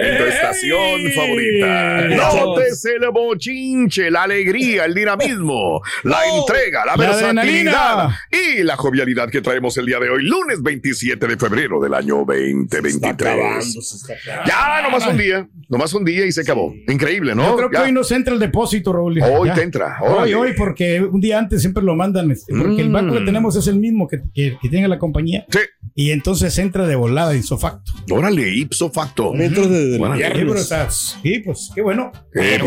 [0.00, 2.08] En tu estación favorita.
[2.08, 9.28] Notes el bochinche, la alegría, el dinamismo, la entrega, la La versatilidad y la jovialidad
[9.30, 13.76] que traemos el día de hoy, lunes 27 de febrero del año 2023.
[14.46, 16.74] Ya, nomás un día, nomás un día y se acabó.
[16.88, 17.44] Increíble, ¿no?
[17.50, 17.82] Yo creo que Ya.
[17.84, 19.20] hoy nos entra el depósito, Raúl.
[19.22, 19.54] Hoy Ya.
[19.54, 20.34] te entra, Hoy, órale.
[20.34, 23.24] hoy, porque un día antes siempre lo mandan, este, porque el banco que Mm.
[23.26, 25.44] tenemos es el mismo que, que, que tiene la compañía.
[25.50, 25.58] Sí.
[25.94, 27.92] Y entonces entra de volada, isofacto.
[28.10, 29.32] Órale, ipso facto.
[29.34, 30.24] Dentro de, de Órale.
[30.24, 32.12] Sí, pero, o sea, sí, pues qué bueno.
[32.32, 32.58] Qué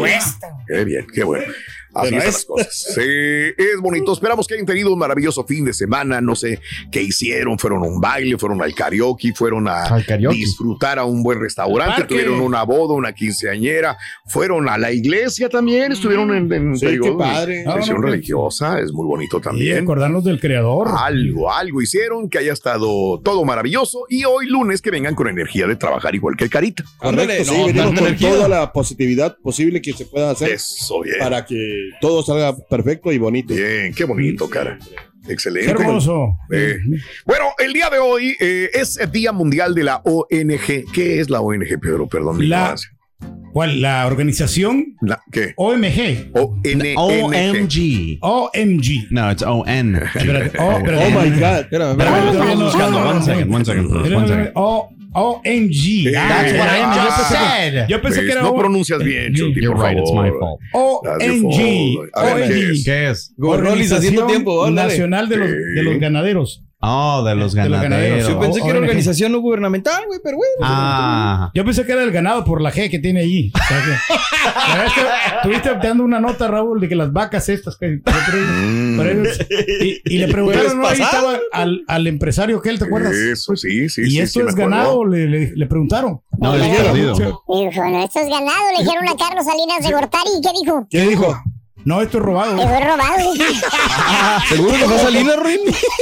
[0.67, 1.45] qué bien, qué bueno.
[1.93, 2.83] Así están las es- cosas.
[2.95, 4.13] Sí, es bonito.
[4.13, 6.21] Esperamos que hayan tenido un maravilloso fin de semana.
[6.21, 6.59] No sé
[6.91, 7.57] qué hicieron.
[7.59, 10.35] Fueron a un baile, fueron al karaoke, fueron a karaoke.
[10.37, 15.91] disfrutar a un buen restaurante, tuvieron una boda, una quinceañera, fueron a la iglesia también,
[15.91, 17.63] estuvieron en, en Sí, qué padre.
[18.01, 18.79] religiosa.
[18.79, 19.83] Es muy bonito Y también.
[19.83, 20.89] acordarnos del creador.
[20.97, 25.67] Algo, algo hicieron que haya estado todo maravilloso y hoy lunes que vengan con energía
[25.67, 26.83] de trabajar igual que el carita.
[26.97, 28.29] Correcto, sí, no, venimos tanta con energía.
[28.31, 31.17] toda la positividad posible que se pueda hacer Eso, bien.
[31.19, 33.53] para que todo salga perfecto y bonito.
[33.53, 34.77] Bien, qué bonito, cara.
[35.25, 35.71] Qué Excelente.
[35.71, 36.37] hermoso.
[36.51, 36.77] Eh,
[37.25, 40.91] bueno, el día de hoy eh, es el Día Mundial de la ONG.
[40.93, 42.07] ¿Qué es la ONG, Pedro?
[42.07, 42.75] Perdón, La-.
[43.53, 43.81] ¿Cuál?
[43.81, 45.53] La organización La- ¿Qué?
[45.55, 46.31] OMG.
[46.33, 46.97] ONG.
[46.97, 48.17] OMG.
[48.21, 49.07] OMG.
[49.11, 49.95] No, it's ON.
[49.95, 49.99] Oh,
[50.59, 51.11] Oh espérate.
[51.11, 51.59] my God.
[51.59, 53.07] Espérame, espérame, One no, second, no.
[53.09, 53.65] one second, one
[54.27, 54.51] second.
[55.13, 56.11] O OMG.
[56.11, 57.87] That's what I Ah, yo just pensé que- said.
[57.87, 60.59] Yo pensé que era no pronuncias bien, Chucky, You're por right, it's my fault.
[61.05, 62.71] A ver, ¿qué ONG.
[62.71, 62.83] es?
[62.83, 63.33] ¿Qué es?
[63.37, 64.75] Rolis haciendo tiempo, órale.
[64.75, 66.63] Nacional de los, de los ganaderos.
[66.85, 68.27] Oh, de los De los ganaderos.
[68.27, 70.51] Yo pensé que era organización no gubernamental, güey, pero bueno.
[70.61, 71.49] Ah.
[71.53, 73.51] Yo pensé que era el ganado por la G que tiene allí.
[73.55, 78.01] O sea que- Estuviste dando una nota, Raúl, de que las vacas estas que.
[78.03, 78.99] Mm.
[79.81, 80.87] y, y le preguntaron, ¿no?
[80.87, 83.13] Ahí estaba al, al empresario que él, ¿te acuerdas?
[83.13, 84.01] Eso, sí, sí.
[84.01, 86.21] y sí, esto sí, es ganado, le, le, le preguntaron.
[86.37, 87.13] No, el perdido.
[87.15, 90.29] Dijo, no, esto es ganado, le dijeron a Carlos Salinas de Gortari.
[90.37, 90.87] ¿Y qué dijo?
[90.89, 91.37] ¿Qué dijo?
[91.85, 92.55] No, esto es robado.
[92.55, 93.33] Te fue robado.
[94.49, 95.59] ¿Seguro que fue Salinas, Ruin?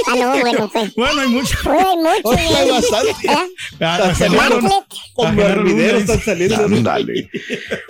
[0.08, 0.96] ah, no, bueno, pues.
[0.96, 1.58] Bueno, hay mucho.
[1.66, 2.38] Uy, hay mucho.
[2.38, 2.72] Hay güey.
[2.72, 3.14] bastante.
[3.24, 3.46] ¿Verdad?
[3.80, 4.86] Ah, Está salieron- saliendo.
[5.16, 6.64] Con Ah.
[6.66, 7.30] Ándale.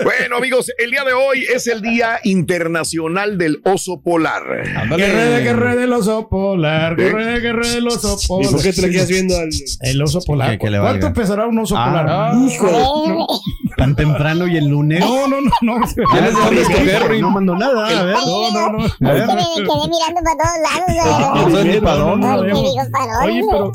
[0.03, 4.43] Bueno, amigos, el día de hoy es el Día Internacional del Oso Polar.
[4.63, 6.95] Que ruede, que ruede el oso polar.
[6.95, 7.09] Que ¿Eh?
[7.09, 8.51] ruede, que ruede el oso ¿Y polar.
[8.51, 9.49] por qué te le quedas viendo al.?
[9.81, 10.57] El oso polar.
[10.57, 11.85] ¿Cuánto pesará un oso Ah.
[11.85, 12.33] polar?
[12.35, 13.25] Eh,
[13.81, 14.99] Tan temprano y el lunes.
[14.99, 15.85] No, no, no, no.
[16.13, 17.19] Ya les dejamos escoger.
[17.19, 17.99] No mando nada.
[17.99, 18.15] A ver.
[18.15, 18.85] No, no, no.
[18.85, 20.85] Es que me quedé mirando para todos lados.
[21.01, 22.27] No, no, no, dónde.
[22.27, 22.61] no, Ay, no.
[22.61, 23.25] te digo, ¿para dónde?
[23.25, 23.71] Oye, pero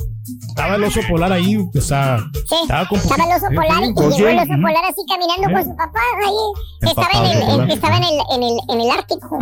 [0.57, 2.19] estaba el oso polar ahí, o sea,
[2.49, 5.53] Sí, estaba con estaba el oso polar y ¿Con llegó el oso polar así caminando
[5.53, 6.81] con su papá ahí.
[6.81, 9.39] que Estaba en el, en- estaba en el, en el, en el Ártico.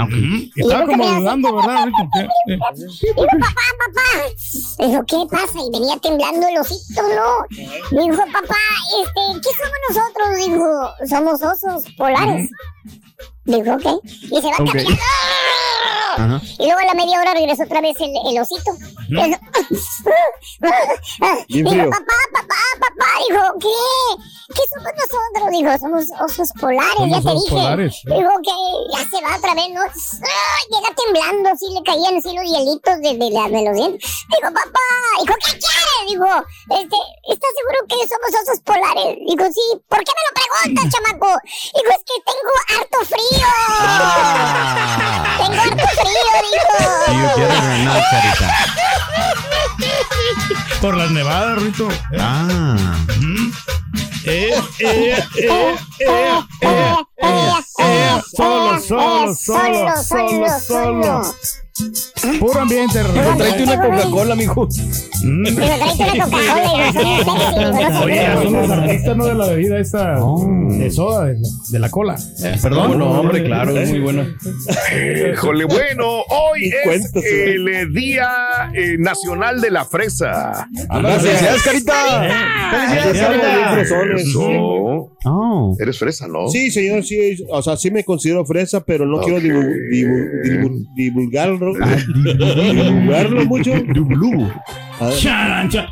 [0.56, 1.86] Estaba como dudando, ¿verdad?
[1.86, 4.86] Dijo, papá, papá.
[4.86, 5.58] Dijo, ¿qué pasa?
[5.64, 7.46] Y venía temblando el osito, ¿no?
[8.02, 8.58] Dijo, papá,
[9.00, 10.36] este, ¿qué somos nosotros?
[10.44, 12.50] Dijo, somos osos polares.
[13.44, 14.02] Dijo, ok.
[14.04, 14.66] Y se va Ok.
[14.72, 15.02] caminando.
[16.16, 16.40] Ajá.
[16.60, 18.70] Y luego a la media hora regresó otra vez el, el osito.
[19.08, 19.36] Bien
[21.48, 23.06] Dijo, papá, papá, papá.
[23.28, 24.22] Dijo, ¿qué?
[24.54, 25.50] ¿Qué somos nosotros?
[25.50, 27.50] Dijo, somos osos polares, ya te dije.
[27.50, 28.00] polares.
[28.04, 28.54] Dijo que
[28.92, 29.80] ya se va otra vez, ¿no?
[29.82, 34.04] Ay, llega temblando, así le caían así los hielitos de, de, la- de los dientes.
[34.30, 34.84] Dijo, papá,
[35.20, 36.00] dijo, ¿qué quieres?
[36.08, 36.26] Dijo,
[36.78, 36.96] este,
[37.32, 39.16] ¿estás seguro que somos osos polares?
[39.26, 41.30] Dijo, sí, ¿por qué me lo preguntas, chamaco?
[41.74, 43.33] Dijo, es que tengo harto frío.
[43.42, 45.36] Ah.
[45.38, 46.76] Tengo harto frío, dijo.
[47.08, 48.48] Y yo quiero ganar, carita.
[50.80, 51.88] Por las nevadas, Rito.
[52.18, 52.76] Ah.
[54.26, 56.94] Eh, eh, eh, eh, Eh, eh.
[57.16, 61.22] Eh, Eh, solo, eh, solo, eh, solo, solo, solo.
[62.38, 64.68] Puro ambiente, Puro Tráete una Coca-Cola, mijo.
[65.22, 69.26] Pero tráete una Coca-Cola, Oye, son los artistas, ¿no?
[69.26, 71.32] De la bebida esta de soda,
[71.70, 72.16] de la, cola.
[72.62, 74.24] Perdón, no, hombre, claro, es muy bueno.
[75.32, 80.68] Híjole, bueno, hoy es el eh, Día eh, Nacional de la Fresa.
[80.88, 82.22] Felicidades, Carita.
[82.22, 84.22] Aquí estamos bien fresones.
[84.22, 85.10] Eso.
[85.26, 85.76] Oh.
[85.80, 86.48] Eres fresa, ¿no?
[86.48, 87.13] Sí, señor, sí.
[87.50, 89.42] O sea, sí me considero fresa, pero no quiero Ok.
[89.44, 91.72] divu- divu- divu- divulgarlo.
[91.74, 93.72] divulgarlo mucho.
[95.00, 95.88] A ver, Charan, cha-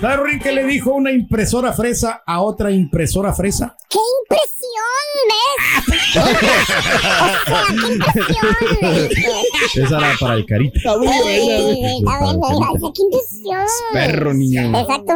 [0.00, 3.76] ¿Sabes, Ruin, qué le dijo una impresora fresa a otra impresora fresa?
[3.88, 4.52] ¡Qué impresión,
[5.30, 6.14] ves!
[7.44, 9.84] o sea, qué impresión.
[9.84, 10.76] Esa era para el carita.
[10.78, 11.24] Está muy buena,
[12.94, 13.66] qué impresión.
[13.92, 14.78] Perro, niño.
[14.78, 15.14] Exacto.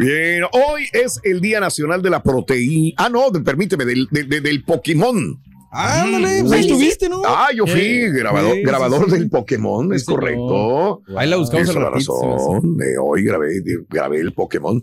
[0.00, 2.94] Bien, hoy es el Día Nacional de la Proteína.
[2.96, 5.40] Ah, no, de- permíteme, del, de- de- del Pokémon.
[5.72, 7.22] Ándale, pues ahí estuviste, ¿no?
[7.24, 9.12] Ah, yo fui grabador, sí, grabador sí.
[9.18, 11.02] del Pokémon, es Sí, correcto.
[11.16, 12.76] Ahí la buscamos Tienes al la razón.
[12.76, 14.82] De hoy grabé, de- grabé el Pokémon.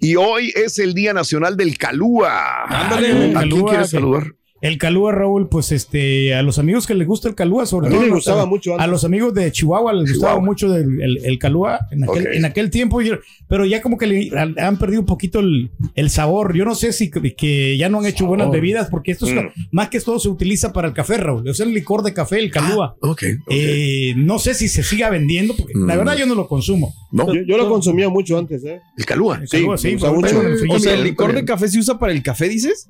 [0.00, 2.64] Y hoy es el Día Nacional del Calúa.
[2.64, 4.24] Ándale, ¿A quién quieres que- saludar?
[4.64, 7.90] El calúa, Raúl, pues este, a los amigos que les gusta el calúa, sobre A
[7.90, 8.02] mí todo.
[8.02, 8.88] me los- gustaba mucho A antes.
[8.90, 10.44] los amigos de Chihuahua les gustaba Chihuahua.
[10.46, 12.32] mucho del- el, el calúa en aquel, Ok.
[12.34, 12.98] en aquel tiempo,
[13.46, 16.56] pero ya como que le han, perdido un poquito el, el sabor.
[16.56, 19.48] Yo no sé si que- ya no han hecho buenas bebidas, porque esto es, Mm.
[19.70, 21.46] más que todo se utiliza para el café, Raúl.
[21.46, 22.96] Es el licor de café, el calúa.
[23.02, 23.10] Ok.
[23.10, 23.22] ok.
[23.50, 25.98] Eh, no sé si se siga vendiendo, porque la Mm.
[25.98, 26.94] verdad yo no lo consumo.
[27.12, 28.80] no, Yo, yo lo consumía mucho antes, ¿eh?
[28.96, 29.38] el Calúa.
[29.42, 30.72] El calúa, Sí, sí, me gusta pero mucho.
[30.74, 32.88] O sea, el licor de café se usa para el café, dices?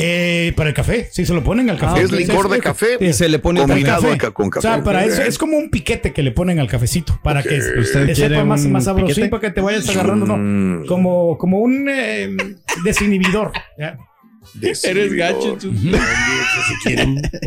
[0.00, 2.02] Eh, para el café, sí, se lo ponen al café.
[2.02, 4.14] es licor de café Y se le pone combinado café.
[4.14, 4.68] acá con O café.
[4.68, 8.14] sea, para eso es como un piquete que le ponen al cafecito para que ¿Usted
[8.14, 9.28] sepa más, más sabrosín piquete?
[9.28, 10.36] para que te vayas agarrando, ¿no?
[10.36, 10.86] Mm.
[10.86, 12.36] Como, como un eh,
[12.84, 13.50] desinhibidor.
[13.76, 13.98] ¿ya?
[14.84, 15.58] Eres gacho.
[15.60, 15.72] tú.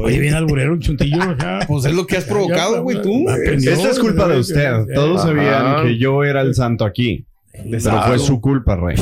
[0.04, 1.36] Oye, bien alburero, un chuntillo.
[1.38, 1.60] ya.
[1.68, 3.30] Pues es lo que has provocado, güey, tú.
[3.30, 4.70] Esta es culpa de usted.
[4.94, 5.30] Todos Ajá.
[5.30, 7.26] sabían que yo era el santo aquí.
[7.54, 8.98] Pero fue su culpa, rey.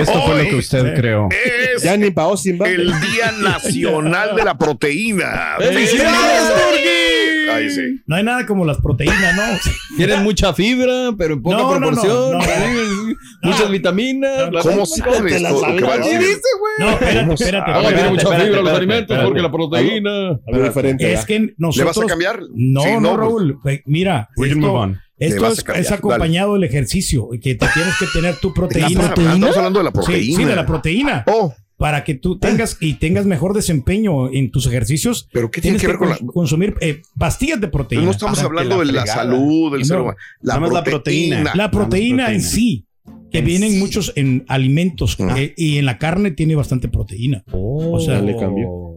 [0.00, 1.28] Esto fue lo que usted creó.
[1.74, 2.26] Es Ya ni pa'
[2.64, 5.54] el Día Nacional de la Proteína.
[5.58, 7.50] ¡Felicidades, Turki!
[7.50, 8.02] Ahí sí.
[8.06, 9.42] No hay nada como las proteínas, ¿no?
[9.96, 12.32] Tienen mucha fibra, pero en poca No, proporción.
[12.32, 13.16] no, no.
[13.42, 14.50] Muchas vitaminas.
[14.62, 15.42] ¿Cómo sabes güey.
[16.78, 17.70] No, espérate, espérate.
[17.72, 20.32] Ah, tiene mucha fibra los alimentos porque la proteína.
[20.32, 21.26] Es ¿verdad?
[21.26, 21.96] que ¿Le nosotros...
[21.96, 22.40] vas a cambiar?
[22.54, 23.58] No, no, pues, Raúl.
[23.64, 28.52] Ve, Mira, We can esto, es, acompañado del ejercicio, que te tienes que tener tu
[28.54, 28.88] proteína.
[28.88, 30.36] Estamos, estamos hablando de la Sí, proteína.
[30.36, 31.24] sí, de la proteína.
[31.26, 35.78] Oh, Para que tú tengas y tengas mejor desempeño en tus ejercicios, pero ¿qué tiene
[35.78, 36.16] tienes que ver con la.?
[36.16, 38.04] con- consumir eh, pastillas de proteína.
[38.06, 39.14] No estamos hablando de la fregada.
[39.22, 40.16] salud, del No, ser humano.
[40.40, 41.36] La más la proteína.
[41.42, 41.52] proteína.
[41.54, 42.86] La proteína en sí,
[43.30, 45.34] que vienen muchos en alimentos Ah.
[45.38, 47.44] eh, y en la carne tiene bastante proteína.
[47.52, 48.95] o sea, le cambió.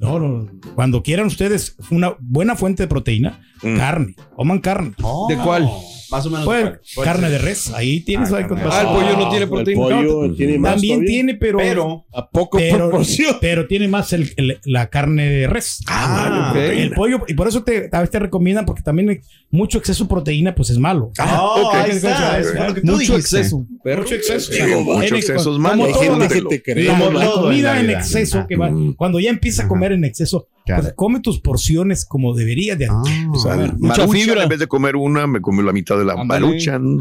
[0.00, 3.76] No, no, cuando quieran ustedes una buena fuente de proteína, Mm.
[3.78, 4.90] carne, coman carne.
[5.28, 5.70] ¿De cuál?
[6.10, 6.44] Más o menos.
[6.44, 10.36] Pues, carne de res, ahí tienes ahí con Ah, el pollo no tiene El proteína.
[10.36, 11.08] tiene más También todavía.
[11.12, 12.06] tiene, pero, Pero.
[12.12, 13.36] A poco pero, proporción.
[13.40, 15.80] pero tiene más el- el- la carne de res.
[15.88, 16.56] Ah, ok.
[16.56, 19.20] El pollo, y por eso te, a veces te recomiendan, porque también
[19.50, 21.10] mucho exceso de proteína, pues es malo.
[21.18, 22.38] Ah, ahí está.
[22.40, 23.16] Es tú Mucho dijiste.
[23.16, 23.66] exceso.
[23.82, 24.02] Perro.
[24.02, 24.52] Mucho exceso.
[24.52, 25.84] Digo, mucho En- exceso es malo.
[25.84, 26.84] Hay todo gente lo- que te cree.
[26.86, 30.92] la, comida la en exceso, que va- cuando ya empieza a comer en exceso, pues
[30.94, 32.86] come tus porciones como debería de.
[32.90, 33.02] Ah.
[33.32, 34.42] O sea, Mucha fibra.
[34.42, 36.98] En vez de comer una, me como la mitad de la maruchan.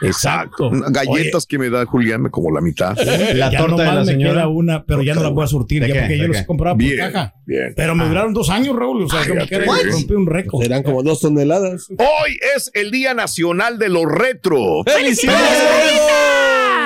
[0.00, 0.70] Exacto.
[0.90, 2.96] Galletas que me da Julián, me como la mitad.
[3.34, 4.32] La ya torta de la me señora.
[4.34, 6.00] queda una, pero ya no la voy a surtir, ¿De ya qué?
[6.00, 7.34] porque ¿De yo los compraba por Bien, caja.
[7.46, 7.72] bien.
[7.74, 9.02] Pero me duraron dos años, Raúl.
[9.02, 9.48] O sea, como Fíjate.
[9.48, 10.62] que era- rompí un récord.
[10.64, 11.88] Eran como dos toneladas.
[11.90, 14.84] Hoy es el Día Nacional de los Retro.
[14.86, 16.27] ¡Felicidades!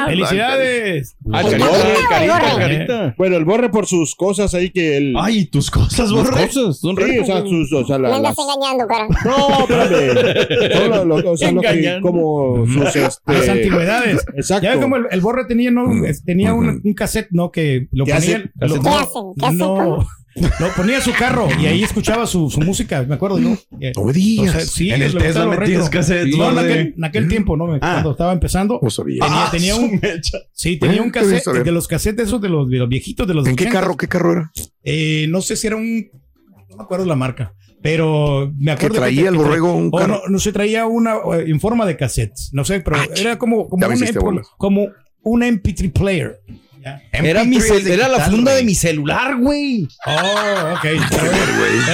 [0.05, 3.15] Ah, Pues, carita, ¿cómo, carita, carita.
[3.19, 5.15] Bueno, el borre por sus cosas ahí que él.
[5.19, 6.47] Ay, tus cosas, Las borre.
[6.47, 9.09] cosas son Sí, o sea, sus, o sea, la- Me andas las- engañando, cara.
[9.25, 10.73] No, espérame.
[10.73, 14.25] Todo lo- lo- o sea, lo que, como sus Las este, antigüedades.
[14.35, 14.65] Exacto.
[14.65, 15.85] Ya ves como el, el borre tenía, ¿no?
[16.25, 17.51] Tenía un, un cassette, ¿no?
[17.51, 18.37] Que lo ¿Qué ponía.
[18.37, 18.51] hace?
[18.61, 19.23] lo- ¿Qué hacen?
[19.39, 19.59] ¿Qué hacen?
[19.59, 23.57] no, lo ponía en su carro y ahí escuchaba su, su música, me acuerdo, ¿no?
[23.81, 27.05] Eh, No me o sea, sí, En el Tesla metías cassettes, No, en aquel, en
[27.05, 27.75] aquel tiempo, ¿no?
[27.75, 27.79] Ah.
[27.81, 28.79] Cuando estaba empezando.
[28.83, 29.25] No sabía.
[29.25, 30.01] Tenía, tenía un,
[30.53, 33.35] sí, tenía un Eh, cassette de los cassettes esos de los, de los viejitos de
[33.35, 33.81] los ¿En qué 80.
[33.81, 33.97] carro?
[33.97, 34.53] ¿Qué carro era?
[34.83, 36.09] Eh, no sé si era un.
[36.71, 37.55] No me acuerdo la marca.
[37.83, 40.07] Pero me Que acuerdo traía el que tra- borrego un carro.
[40.07, 42.51] no, no se traía una eh, en forma de cassettes.
[42.53, 44.87] No sé, pero era como, como, me un, como
[45.25, 46.41] un MP3 player.
[47.13, 49.87] Era, mi MP3 cel- era la funda de mi celular, güey.
[50.07, 50.83] Oh, ok.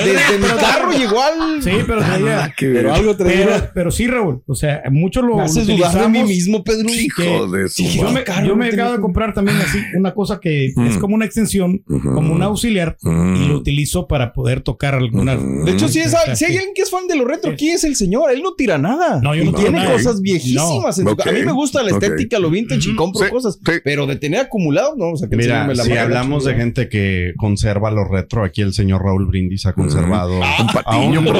[0.04, 1.62] Desde mi carro llegó al.
[1.62, 3.70] Sí, pero traía- Pero algo pero, traía.
[3.74, 4.42] pero sí, Raúl.
[4.46, 6.88] O sea, muchos lo, Me haces dudar de mí mismo, Pedro.
[6.88, 10.40] Hijo de su Yo me, Carro, yo me acabo de comprar también así una cosa
[10.40, 10.98] que es Mm.
[11.00, 15.38] como una extensión, como un auxiliar, y lo utilizo para poder tocar algunas.
[15.64, 16.44] De hecho, si, es, si hay sí.
[16.46, 18.30] alguien que es fan de lo retro, aquí es el señor.
[18.30, 19.20] Él no tira nada.
[19.22, 20.98] No, yo no tiene cosas viejísimas.
[20.98, 23.58] A mí me gusta la estética, lo vintage y compro cosas.
[23.84, 25.12] Pero de tener acumulado, no.
[25.12, 27.90] O sea, que el señor Mira, me la si paga hablamos de gente que conserva
[27.90, 31.24] lo retro, aquí el señor Raúl Brindis ha conservado Un patiño.
[31.24, 31.36] por.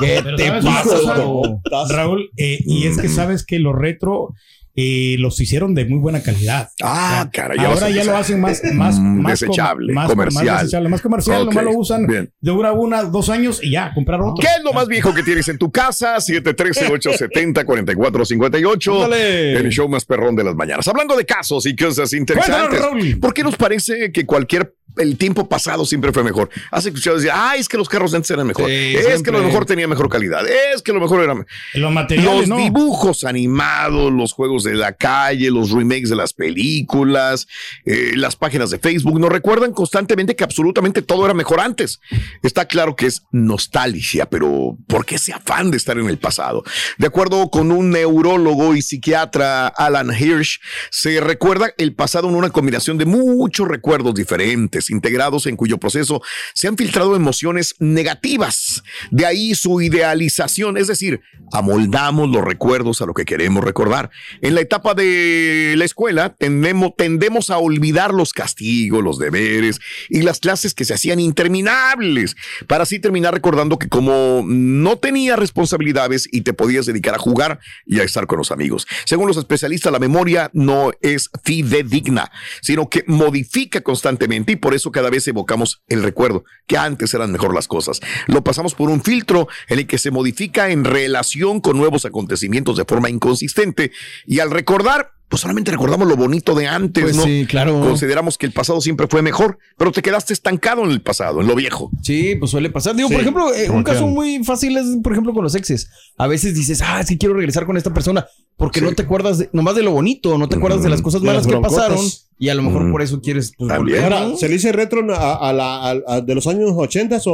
[0.00, 1.94] ¿Qué te ¿sabes una pasa?
[1.94, 4.34] Raúl, eh, y es que sabes que los retro
[4.76, 6.70] eh, los hicieron de muy buena calidad.
[6.82, 10.08] Ah, caray, ya vas Ahora ya lo hacen más, más, Mm, más com- desechable, más,
[10.10, 10.44] comercial.
[10.46, 12.30] Más, desechable, más comercial, nomás lo usan, bien.
[12.40, 14.34] dura una, dos años y ya, comprar otro.
[14.40, 16.16] ¿Qué es lo más viejo que tienes en tu casa?
[16.20, 19.04] 713-870-4458.
[19.04, 19.52] Ándale.
[19.58, 20.86] El show más perrón de las mañanas.
[20.88, 22.80] Hablando de casos y cosas interesantes.
[23.20, 26.50] ¿Por qué nos parece que cualquier el tiempo pasado siempre fue mejor?
[26.70, 28.66] Has escuchado decir, ah, es que los carros antes eran mejor.
[28.66, 30.46] Sí, es que lo mejor tenía mejor calidad.
[30.74, 31.34] Es que lo mejor era.
[31.74, 32.56] Los materiales, Los ¿no?
[32.56, 37.46] dibujos animados, los juegos de la calle, los remakes de las películas,
[37.84, 42.00] eh, las páginas de Facebook, nos recuerdan constantemente que absolutamente todo era mejor antes.
[42.42, 46.62] Está claro que es nostalgia, pero ¿por qué ese afán de estar en el pasado?
[46.98, 50.60] De acuerdo con un neurólogo y psiquiatra, Alan Hirsch,
[50.90, 56.22] se recuerda el pasado en una combinación de muchos recuerdos diferentes, integrados en cuyo proceso
[56.54, 58.82] se han filtrado emociones negativas.
[59.10, 61.20] De ahí su idealización, es decir,
[61.52, 64.10] amoldamos los recuerdos a lo que queremos recordar.
[64.40, 70.22] En la etapa de la escuela tendemos, tendemos a olvidar los castigos, los deberes y
[70.22, 72.36] las clases que se hacían interminables,
[72.66, 77.60] para así terminar recordando que como no tenía responsabilidades y te podías dedicar a jugar
[77.86, 78.86] y a estar con los amigos.
[79.04, 84.90] Según los especialistas, la memoria no es fidedigna, sino que modifica constantemente y por eso
[84.90, 88.00] cada vez evocamos el recuerdo, que antes eran mejor las cosas.
[88.26, 92.76] Lo pasamos por un filtro en el que se modifica en relación con nuevos acontecimientos
[92.76, 93.92] de forma inconsistente
[94.26, 97.22] y al recordar, pues solamente recordamos lo bonito de antes, Pues ¿no?
[97.22, 97.80] sí, claro.
[97.80, 101.46] Consideramos que el pasado siempre fue mejor, pero te quedaste estancado en el pasado, en
[101.46, 101.90] lo viejo.
[102.02, 102.96] Sí, pues suele pasar.
[102.96, 105.54] Digo, Sí, por ejemplo, eh, un caso que- muy fácil es, por ejemplo, con los
[105.54, 105.88] exes.
[106.18, 108.26] A veces dices, ah, sí quiero regresar con esta persona,
[108.56, 108.84] porque Sí.
[108.86, 111.26] no te acuerdas de- nomás de lo bonito, no te acuerdas de las cosas De
[111.28, 111.98] malas las que pasaron,
[112.36, 114.36] y a lo mejor por eso quieres pues, Ahora.
[114.36, 117.30] ¿se le dice retro a, a la, a- a- de los años 80 o,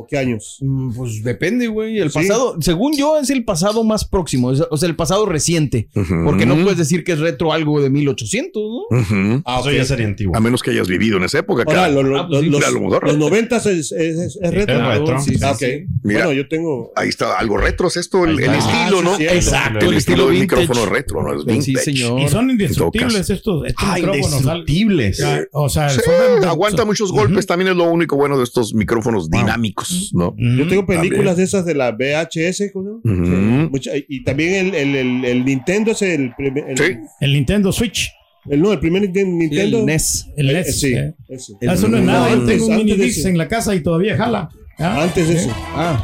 [0.00, 0.58] o qué años?
[0.60, 1.98] Mm, Pues depende, güey.
[1.98, 2.18] El Sí.
[2.20, 5.88] pasado, según yo, es el pasado más próximo, es- o sea, el pasado reciente.
[6.24, 8.98] Porque no puedes decir que es retro algo de 1800, ¿no?
[8.98, 9.42] Ujú.
[9.44, 10.34] Ah, Eso ya sería antiguo.
[10.36, 11.64] A menos que hayas vivido en esa época.
[11.66, 12.62] Ahora, lo- lo- Ah, pues los,
[13.02, 14.76] los 90 es, es, es- es retro.
[14.92, 15.20] Es retro.
[15.20, 15.64] Sí, sí, Ah, sí.
[15.66, 15.70] ok.
[16.04, 16.24] Mira.
[16.24, 16.92] Bueno, yo tengo.
[16.96, 19.18] Ahí está, algo retro es esto, el, estilo, ¿no?
[19.18, 20.57] Exacto, El el estilo del vintage.
[20.60, 21.34] Micrófono retro, ¿no?
[21.54, 21.84] Es Sí, vintage.
[21.84, 22.20] señor.
[22.20, 24.26] Y son indestructibles estos, estos Ah, micrófonos.
[24.32, 25.22] indestructibles.
[25.52, 29.30] O sea, Sí, son aguanta muchos golpes, también es lo único bueno de estos micrófonos
[29.30, 30.34] dinámicos, ¿no?
[30.36, 31.00] Yo tengo También.
[31.02, 32.70] películas de esas de la VHS.
[32.72, 33.22] ¿cómo se llama?
[33.64, 33.70] Ujú.
[33.70, 36.84] Mucha- y también el, el, el, el Nintendo es el, primer- el, Sí.
[37.20, 38.10] El Nintendo Switch.
[38.50, 39.80] el- no, el primer Nintendo.
[39.80, 40.26] El NES.
[40.36, 40.80] El Eh, NES.
[40.80, 41.14] sí, eh.
[41.28, 41.52] ese.
[41.66, 42.28] Ah, Eso no es No, nada.
[42.28, 44.48] Yo antes- tengo un mini disc en la casa y todavía jala.
[44.80, 45.50] Ah, Antes de eso.
[45.74, 45.96] Ah,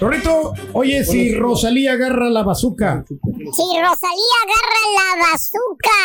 [0.00, 6.00] Rorrito, oye, si Rosalía agarra la bazuca, Si Rosalía agarra la bazooka,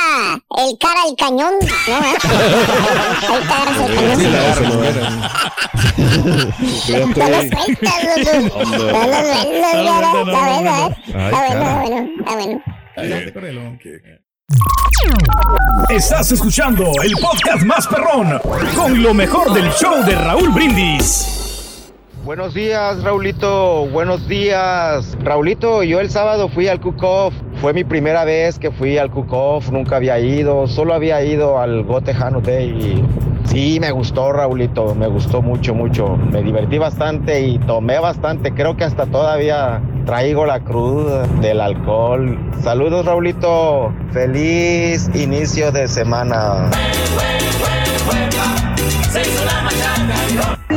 [0.68, 1.54] el cara al cañón,
[1.88, 1.96] ¿no?
[3.30, 4.18] Ahí te agarras el cañón.
[6.86, 7.42] Sí, la cara.
[7.42, 7.50] ¿eh?
[12.28, 12.62] Bueno.
[15.90, 18.40] Estás escuchando el podcast más perrón
[18.76, 21.45] con lo mejor del show de Raúl Brindis.
[22.26, 23.86] Buenos días, Raulito.
[23.86, 25.16] Buenos días.
[25.24, 27.36] Raulito, yo el sábado fui al Cook-Off.
[27.62, 29.70] Fue mi primera vez que fui al Cook-Off.
[29.70, 30.66] Nunca había ido.
[30.66, 32.70] Solo había ido al Gotejano Day.
[32.72, 34.96] Y sí, me gustó, Raulito.
[34.96, 36.18] Me gustó mucho, mucho.
[36.18, 38.52] Me divertí bastante y tomé bastante.
[38.56, 42.40] Creo que hasta todavía traigo la cruda del alcohol.
[42.64, 43.94] Saludos, Raulito.
[44.12, 46.72] Feliz inicio de semana.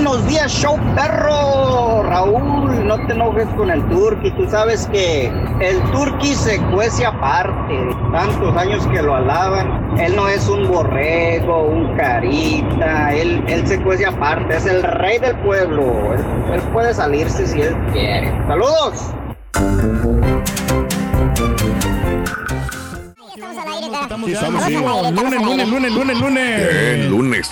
[0.08, 2.02] Buenos días, show perro.
[2.02, 4.30] Raúl, no te enojes con el Turqui.
[4.30, 5.26] Tú sabes que
[5.60, 7.74] el Turqui se cuece aparte.
[8.10, 9.98] Tantos años que lo alaban.
[10.00, 13.12] Él no es un borrego, un carita.
[13.12, 14.56] Él, él se cuece aparte.
[14.56, 15.82] Es el rey del pueblo.
[16.14, 16.24] Él,
[16.54, 18.32] él puede salirse si él quiere.
[18.46, 19.12] ¡Saludos!
[23.34, 23.86] Estamos al aire,
[24.24, 24.72] Sí, estamos, sí.
[24.74, 26.60] lunes, lunes, lunes, lunes, lunes.
[26.72, 27.50] El lunes.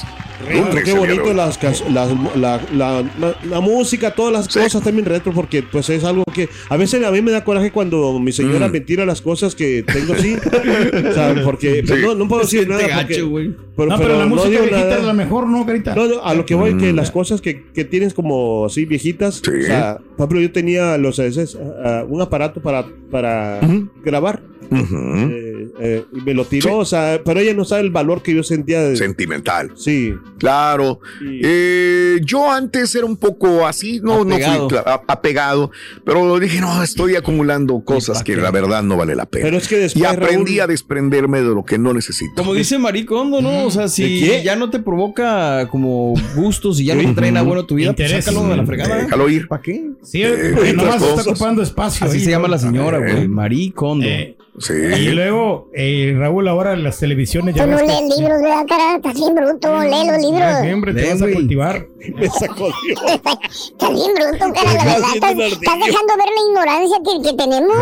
[0.49, 5.33] Pero qué bonito las, las- la, la- la- la música, todas las cosas también retro,
[5.33, 8.69] porque pues es algo que a veces a mí me da coraje cuando mi señora
[8.69, 8.73] Mm.
[8.73, 10.37] me tira las cosas que tengo así.
[10.37, 12.83] o sea, porque pues, no, no puedo decir nada.
[12.83, 14.99] porque- pero, no, pero, la música viejita nada.
[14.99, 15.95] es la mejor, ¿no, Carita?
[15.95, 16.79] No, no, a lo que voy, Mm.
[16.79, 20.97] que las cosas que, que tienes como así viejitas, o sea, por ejemplo, yo tenía
[20.99, 21.45] los ese,
[21.85, 23.61] ah, un aparato para, para
[24.05, 24.43] grabar.
[24.73, 28.35] eh, eh, y me lo tiró, o sea, pero ella no sabe el valor que
[28.35, 28.81] yo sentía.
[28.83, 29.73] De, Sentimental.
[29.77, 30.15] Sí.
[30.39, 31.01] Claro.
[31.23, 34.69] Eh, yo antes era un poco así, no, no Apegado.
[34.69, 35.71] fui cla- a- apegado,
[36.05, 39.45] pero dije, no, estoy acumulando cosas que la verdad no vale la pena.
[39.45, 42.35] Pero es que después, y aprendí Raúl- a desprenderme de lo que no necesito.
[42.37, 43.65] Como dice Maricondo, ¿no?
[43.67, 47.75] O sea, si ya no te provoca como gustos y ya no nada bueno tu
[47.75, 48.97] vida, pues sácalo de la fregada.
[48.97, 49.49] Déjalo ir.
[49.49, 49.91] ¿Para qué?
[50.03, 52.07] Sí, Eh, porque otras nomás está ocupando espacio.
[52.07, 52.53] Así ahí, se llama ¿no?
[52.53, 53.13] la señora, Eh.
[53.13, 53.29] güey.
[53.29, 54.07] Maricondo.
[54.07, 54.73] Eh, Sí.
[54.73, 58.97] y luego, eh, Raúl, ahora en las televisiones ya Tú no lees libros, ¿verdad, cara?
[58.97, 60.61] Estás bien bruto, lee los libros.
[60.63, 61.87] Siempre te vas a cultivar.
[62.17, 63.01] Me sacó Dios.
[63.07, 65.09] Estás bien bruto, cara, la verdad.
[65.15, 67.77] Estás, estás dejando ver la ignorancia que, que tenemos.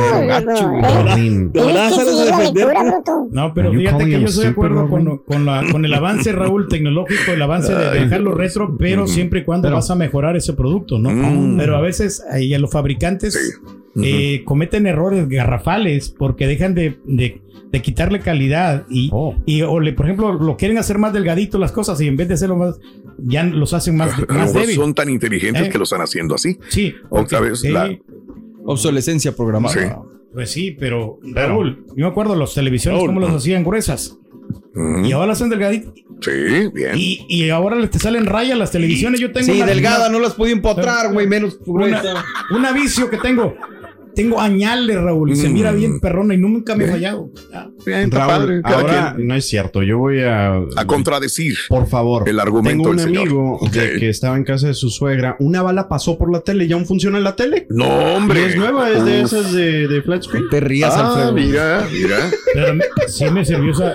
[0.44, 1.14] loco.
[1.16, 1.50] ¿eh?
[3.30, 6.68] No, pero fíjate que yo estoy de acuerdo con, con, la, con el avance, Raúl,
[6.68, 10.52] tecnológico, el avance de dejarlo retro, pero siempre y cuando Pero- vas a mejorar ese
[10.54, 11.10] producto, ¿no?
[11.10, 11.56] Mm.
[11.58, 13.60] Pero a veces ahí a los fabricantes
[14.02, 19.34] Eh, cometen errores garrafales porque dejan de, de- de quitarle calidad y, Oh.
[19.46, 22.28] y o le, por ejemplo, lo quieren hacer más delgadito las cosas y en vez
[22.28, 22.78] de hacerlo más,
[23.18, 24.76] ya los hacen más, más débil.
[24.76, 25.70] son tan inteligentes ¿Eh?
[25.70, 26.56] que lo están haciendo así.
[26.68, 26.94] Sí.
[27.10, 27.90] Otra vez sí, la-
[28.66, 29.74] Obsolescencia programada.
[29.74, 29.80] Sí.
[30.32, 33.10] Pues sí, pero Raúl, yo me acuerdo las televisiones Raúl.
[33.14, 34.18] cómo las hacían gruesas
[35.04, 35.92] y ahora las hacen delgaditas.
[36.20, 36.30] Sí,
[36.72, 36.92] bien.
[36.96, 39.20] Y, y ahora te salen rayas las televisiones.
[39.20, 42.00] Yo tengo Sí, una- delgada, no las podía empotrar, güey, menos gruesa.
[42.50, 43.54] una, una vicio que tengo.
[44.14, 45.52] Tengo añales, Raúl, y se Mm.
[45.52, 47.30] mira bien perrona y nunca me he fallado.
[47.84, 49.26] Bien, Raúl, padre, ahora quien.
[49.28, 49.82] no es cierto.
[49.82, 50.54] Yo voy a.
[50.76, 51.54] a contradecir.
[51.68, 52.28] Por favor.
[52.28, 55.36] El argumento Tengo un del amigo de que estaba en casa de su suegra.
[55.40, 57.66] Una bala pasó por la tele y aún funciona la tele.
[57.70, 58.46] No, Y hombre.
[58.46, 59.32] es nueva, es de Uf.
[59.32, 60.44] esas de, de flat screen.
[60.50, 61.32] Te rías, Ah, Alfredo.
[61.32, 62.16] mira, mira.
[62.54, 62.74] Pero
[63.08, 63.94] sí me sirvió esa.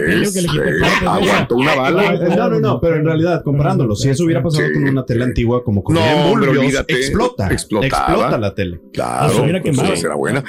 [0.00, 2.12] que le quité aguantó una bala.
[2.36, 4.72] No, no, no, pero en realidad, comparándolo, si eso hubiera pasado Sí.
[4.74, 6.94] con una tele antigua como con No, Bulbios, olvídate.
[6.94, 7.48] explota.
[7.52, 7.86] Explotaba.
[7.86, 8.80] Explota la tele.
[8.92, 9.92] Claro, hubiera quemado.
[9.92, 10.44] eso será buena.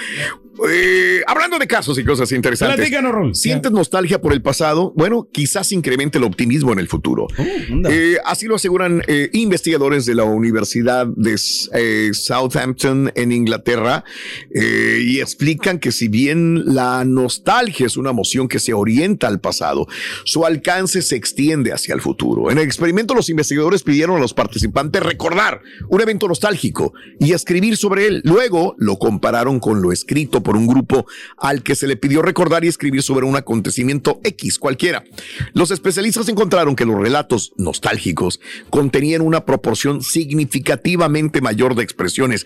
[0.67, 2.77] Eh, hablando de casos y cosas interesantes.
[2.77, 3.35] Platícanos, Raúl.
[3.35, 4.93] ¿Sientes nostalgia por el pasado?
[4.95, 7.27] Bueno, quizás incremente el optimismo en el futuro.
[7.69, 7.89] anda.
[7.91, 11.37] Eh, así lo aseguran eh, investigadores de la Universidad de
[12.13, 14.03] Southampton en Inglaterra
[14.53, 19.87] y explican que si bien la nostalgia es una emoción que se orienta al pasado,
[20.25, 22.51] su alcance se extiende hacia el futuro.
[22.51, 27.77] En el experimento los investigadores pidieron a los participantes recordar un evento nostálgico y escribir
[27.77, 28.21] sobre él.
[28.23, 31.05] Luego lo compararon con lo escrito por un grupo
[31.37, 35.03] al que se le pidió recordar y escribir sobre un acontecimiento X cualquiera.
[35.53, 42.45] Los especialistas encontraron que los relatos nostálgicos contenían una proporción significativamente mayor de expresiones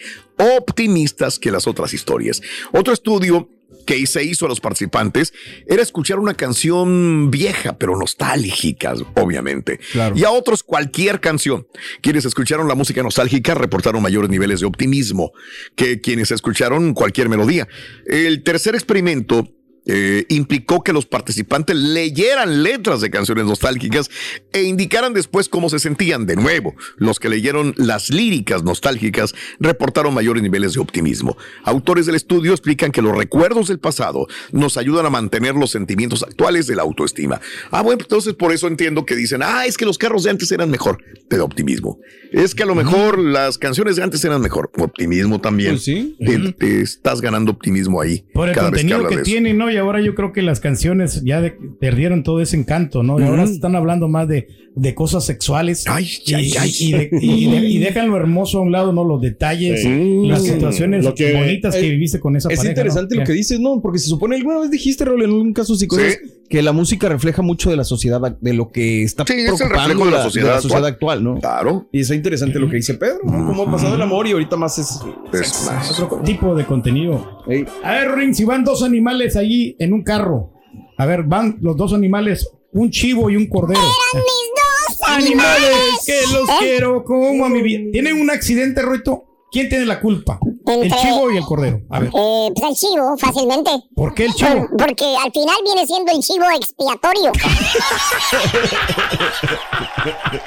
[0.57, 2.41] optimistas que las otras historias.
[2.71, 3.49] Otro estudio
[3.85, 5.33] que se hizo a los participantes
[5.67, 9.79] era escuchar una canción vieja, pero nostálgica, obviamente.
[9.91, 10.15] Claro.
[10.17, 11.67] Y a otros cualquier canción.
[12.01, 15.31] Quienes escucharon la música nostálgica reportaron mayores niveles de optimismo
[15.75, 17.67] que quienes escucharon cualquier melodía.
[18.05, 19.49] El tercer experimento
[19.85, 24.09] eh, implicó que los participantes leyeran letras de canciones nostálgicas
[24.53, 26.25] e indicaran después cómo se sentían.
[26.25, 31.37] De nuevo, los que leyeron las líricas nostálgicas reportaron mayores niveles de optimismo.
[31.63, 36.23] Autores del estudio explican que los recuerdos del pasado nos ayudan a mantener los sentimientos
[36.23, 37.41] actuales de la autoestima.
[37.71, 40.51] Ah, bueno, entonces por eso entiendo que dicen, ah, es que los carros de antes
[40.51, 40.97] eran mejor.
[41.29, 41.99] Te da optimismo.
[42.31, 44.71] Es que a lo mejor las canciones de antes eran mejor.
[44.77, 45.71] Optimismo también.
[45.71, 46.15] Pues sí.
[46.19, 48.25] Te, te estás ganando optimismo ahí.
[48.33, 49.23] Por el cada contenido que, eso.
[49.23, 49.69] tienen, ¿no?
[49.73, 53.19] Y ahora yo creo que las canciones ya de- perdieron todo ese encanto, ¿no?
[53.19, 55.85] Y ahora están hablando más de, de cosas sexuales.
[55.87, 56.71] Ay, y, ay, ay.
[56.79, 59.03] y de- y de- y dejan lo hermoso a un lado, ¿no?
[59.03, 60.21] Los detalles, Sí.
[60.27, 62.71] las situaciones que- bonitas que viviste con esa Es pareja.
[62.71, 63.21] interesante ¿no?
[63.21, 63.81] lo que dices, ¿no?
[63.81, 67.41] Porque se supone, alguna vez dijiste, Raúl, en un caso psicosis, que la música refleja
[67.41, 70.23] mucho de la sociedad, de lo que está Sí, es el preocupando reflejo de la
[70.23, 71.17] sociedad sociedad actual.
[71.19, 71.39] actual, ¿no?
[71.39, 71.87] Claro.
[71.91, 73.47] Y está interesante lo que dice Pedro, ¿no?
[73.47, 74.99] Cómo ha pasado el amor y ahorita más es...
[75.33, 75.99] Es más.
[75.99, 77.41] Otro tipo de contenido.
[77.47, 80.51] Ey, A ver, Ring, si van dos animales allí en un carro.
[80.97, 83.79] A ver, van los dos animales, un chivo y un cordero.
[83.81, 86.03] Mis dos Animales animales.
[86.05, 86.53] que los ¿Eh?
[86.59, 87.91] quiero como a mi vida.
[87.91, 89.25] ¿Tienen un accidente, Roito?
[89.51, 90.39] ¿Quién tiene la culpa?
[90.65, 91.81] El chivo y el cordero.
[91.91, 93.69] A ver, Eh, pues el chivo, fácilmente.
[93.95, 94.49] ¿por qué el chivo?
[94.69, 97.31] Por- porque al final viene siendo el chivo expiatorio.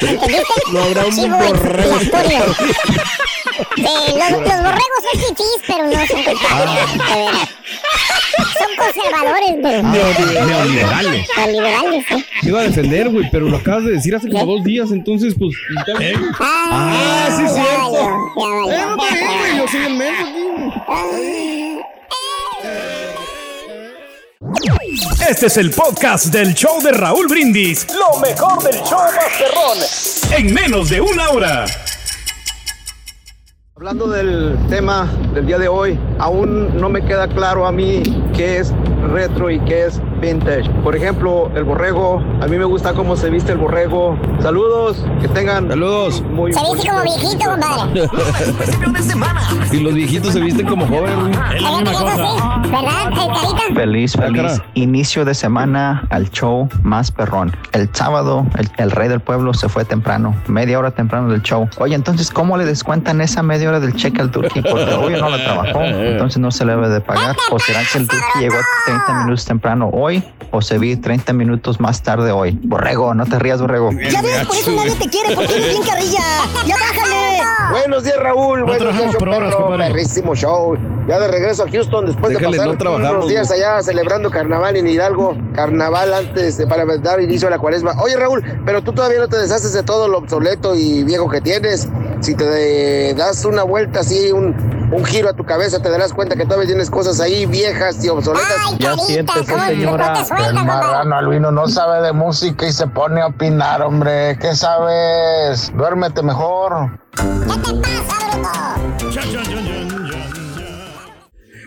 [0.00, 0.44] ¿Entendiste?
[0.72, 2.38] No habrá un chivo borrego expiatorio.
[3.76, 6.80] Los, los borregos son fifís, pero no son culpables.
[6.90, 6.98] Son
[8.76, 9.82] conservadores, pero.
[9.82, 11.28] Neoliberales.
[11.36, 12.24] Neoliberales, sí.
[12.42, 15.34] Te iba a defender, güey, pero lo acabas de decir hace como dos días, entonces,
[15.38, 15.54] pues.
[16.40, 17.92] Ah, sí, ya cierto.
[18.36, 20.22] valió, ya Eh, no, bien, güey, yo soy el menso
[20.88, 21.80] aquí.
[25.28, 27.86] Este es el podcast del show de Raúl Brindis.
[27.94, 29.78] Lo mejor del show Masterrón.
[30.38, 31.64] En menos de una hora.
[33.74, 38.02] Hablando del tema del día de hoy, aún no me queda claro a mí
[38.36, 38.72] qué es
[39.12, 40.68] retro y qué es vintage.
[40.82, 44.18] Por ejemplo, el borrego, a mí me gusta cómo se viste el borrego.
[44.40, 46.22] Saludos, que tengan Saludos.
[46.30, 48.08] muy Se viste como viejito, compadre.
[49.72, 51.30] Y los viejitos se visten como jóvenes, güey.
[51.56, 52.54] Es la misma Fíjate que es cosa.
[52.54, 53.74] así, ¿Verdad, Carita?
[53.74, 54.64] Feliz, feliz cara.
[54.74, 57.54] inicio de semana al show más perrón.
[57.72, 61.68] El sábado, el, el rey del pueblo se fue temprano, media hora temprano del show.
[61.78, 64.62] Oye, entonces, ¿cómo le descuentan esa media hora del cheque al turqui?
[64.62, 67.36] Porque hoy no la trabajó, entonces no se le debe de pagar.
[67.50, 71.80] ¿O será que el turqui llegó 30 minutos temprano hoy o se vi 30 minutos
[71.80, 72.58] más tarde hoy?
[72.62, 73.90] Borrego, no te rías, Borrego.
[73.92, 76.22] Ya ves, por eso nadie te quiere, porque eres bien carrilla.
[76.66, 77.25] ¡Ya bájale!
[77.80, 78.60] Buenos días, Raúl.
[78.62, 79.88] Buenos trabajamos días, por horas.
[79.88, 80.76] Perrísimo show.
[81.06, 84.76] Ya de regreso a Houston después Déjale, de pasar no unos días allá celebrando carnaval
[84.76, 85.36] en Hidalgo.
[85.54, 87.92] Carnaval antes de para dar inicio a la cuaresma.
[88.02, 91.40] Oye, Raúl, pero tú todavía no te deshaces de todo lo obsoleto y viejo que
[91.40, 91.88] tienes.
[92.20, 94.56] Si te das una vuelta así, un,
[94.92, 98.08] un giro a tu cabeza, te darás cuenta que todavía tienes cosas ahí viejas y
[98.08, 98.48] obsoletas.
[98.68, 100.08] Ay, Ya ¿cómo- señora.
[100.08, 103.82] no te suelta, El marrano albino no sabe de música y se pone a opinar,
[103.82, 104.36] hombre.
[104.40, 105.70] ¿Qué sabes?
[105.76, 106.98] Duérmete mejor.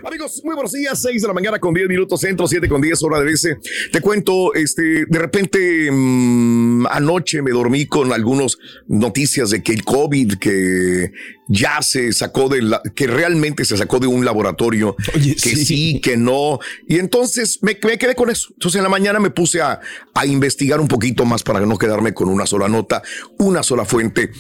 [0.06, 3.04] Amigos, muy buenos días, 6 de la mañana con 10 minutos centro, 7 con 10
[3.04, 3.58] hora de ese.
[3.92, 8.58] Te cuento, este, de repente mm, anoche me dormí con algunas
[8.88, 11.12] noticias de que el COVID que
[11.48, 15.66] ya se sacó de la, que realmente se sacó de un laboratorio, Oye, que sí.
[15.66, 16.02] sí.
[16.02, 16.60] que no.
[16.88, 18.48] Y entonces me, me quedé con eso.
[18.54, 19.80] Entonces en la mañana me puse a,
[20.14, 23.04] a investigar un poquito más para no quedarme con una sola nota,
[23.38, 24.32] una sola fuente.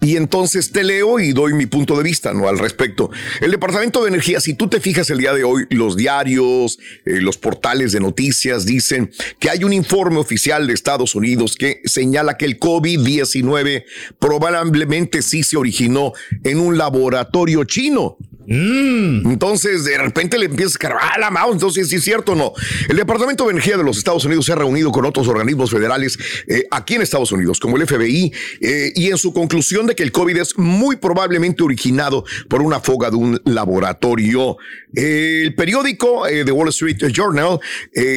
[0.00, 2.48] Y entonces te leo y doy mi punto de vista ¿no?
[2.48, 3.10] al respecto.
[3.40, 7.20] El Departamento de Energía, si tú te fijas el día de hoy, los diarios, eh,
[7.20, 12.36] los portales de noticias dicen que hay un informe oficial de Estados Unidos que señala
[12.36, 13.84] que el COVID-19
[14.20, 16.12] probablemente sí se originó
[16.44, 18.18] en un laboratorio chino.
[18.50, 21.52] Entonces, de repente le empiezas a cargar "Ah, la mouse.
[21.52, 22.52] Entonces, ¿sí es cierto o no?
[22.88, 26.18] El Departamento de Energía de los Estados Unidos se ha reunido con otros organismos federales
[26.46, 30.02] eh, aquí en Estados Unidos, como el FBI, eh, y en su conclusión de que
[30.02, 34.56] el COVID es muy probablemente originado por una foga de un laboratorio.
[34.94, 37.60] El periódico eh, The Wall Street Journal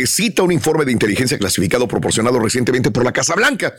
[0.06, 3.76] cita un informe de inteligencia clasificado proporcionado recientemente por la Casa Blanca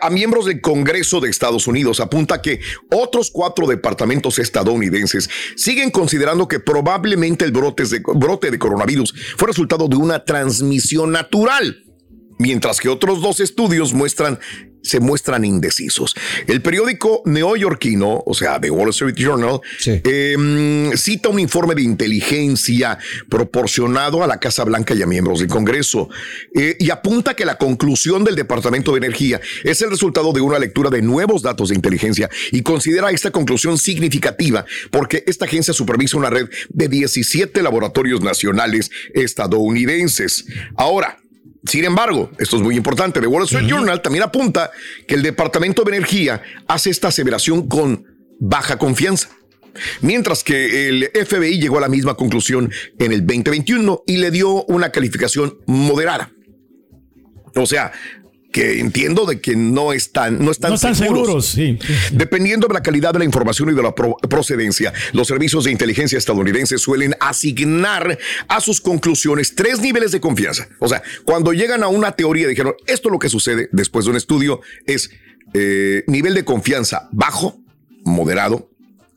[0.00, 1.98] a miembros del Congreso de Estados Unidos.
[2.00, 2.60] Apunta que
[2.90, 5.28] otros cuatro departamentos estadounidenses
[5.64, 11.10] siguen considerando que probablemente el brote de, brote de coronavirus fue resultado de una transmisión
[11.10, 11.82] natural
[12.38, 14.38] mientras que otros dos estudios muestran
[14.84, 16.14] se muestran indecisos.
[16.46, 22.98] El periódico neoyorquino, o sea, The Wall Street Journal, eh, cita un informe de inteligencia
[23.28, 26.08] proporcionado a la Casa Blanca y a miembros del Congreso
[26.54, 30.58] eh, y apunta que la conclusión del Departamento de Energía es el resultado de una
[30.58, 36.18] lectura de nuevos datos de inteligencia y considera esta conclusión significativa porque esta agencia supervisa
[36.18, 40.44] una red de 17 laboratorios nacionales estadounidenses.
[40.76, 41.23] Ahora,
[41.66, 44.70] sin embargo, esto es muy importante, The Wall Street Journal también apunta
[45.06, 48.04] que el Departamento de Energía hace esta aseveración con
[48.38, 49.30] baja confianza.
[50.02, 54.64] Mientras que el FBI llegó a la misma conclusión en el 2021 y le dio
[54.66, 56.30] una calificación moderada.
[57.56, 57.92] O sea,
[58.54, 61.76] que entiendo de que no están, no están, No están seguros, sí.
[62.12, 65.72] Dependiendo de la calidad de la información y de la pro- procedencia, los servicios de
[65.72, 70.68] inteligencia estadounidenses suelen asignar a sus conclusiones tres niveles de confianza.
[70.78, 74.12] O sea, cuando llegan a una teoría, dijeron, esto es lo que sucede después de
[74.12, 75.10] un estudio, es
[75.52, 77.58] eh, nivel de confianza bajo,
[78.04, 78.70] moderado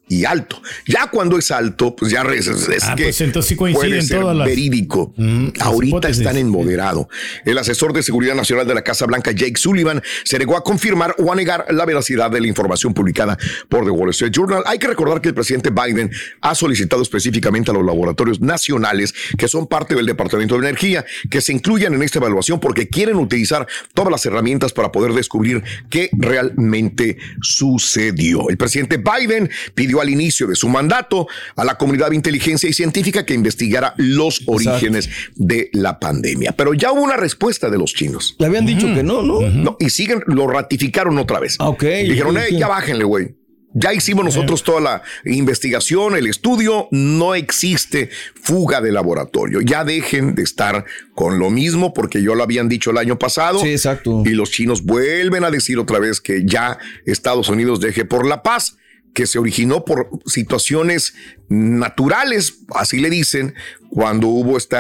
[0.10, 0.62] y alto.
[0.88, 4.36] Ya cuando es alto, pues ya es, es Ah, que pues entonces puede ser todas
[4.38, 5.13] las- verídico.
[5.17, 6.20] las Ahorita hipótesis.
[6.20, 7.10] están en moderado.
[7.46, 11.15] El asesor de seguridad nacional de la Casa Blanca, Jake Sullivan, se negó a confirmar
[11.17, 13.38] o a negar la veracidad de la información publicada
[13.70, 14.63] por The Wall Street Journal.
[14.65, 19.48] Hay que recordar que el presidente Biden ha solicitado específicamente a los laboratorios nacionales que
[19.48, 23.67] son parte del Departamento de Energía que se incluyan en esta evaluación porque quieren utilizar
[23.93, 28.50] todas las herramientas para poder descubrir qué realmente sucedió.
[28.50, 32.74] El presidente Biden pidió al inicio de su mandato a la comunidad de inteligencia y
[32.74, 36.52] científica que investigara los orígenes de la pandemia.
[36.54, 38.36] Pero ya hubo una respuesta de los chinos.
[38.40, 39.42] Le habían dicho que no, ¿no?
[39.42, 41.56] No, y siguen, lo ratificaron otra vez.
[41.60, 41.84] Ah, ok.
[41.84, 43.36] Dijeron, "Eh, ya bájenle, güey.
[43.80, 48.10] Ya hicimos nosotros toda la investigación, el estudio, no existe
[48.42, 49.62] fuga de laboratorio.
[49.62, 53.60] Ya dejen de estar con lo mismo porque yo lo habían dicho el año pasado.
[53.60, 54.24] Sí, exacto.
[54.26, 58.42] Y los chinos vuelven a decir otra vez que ya Estados Unidos deje por la
[58.42, 58.78] paz
[59.18, 61.16] que se originó por situaciones
[61.50, 63.56] naturales, así le dicen,
[63.90, 64.78] cuando hubo este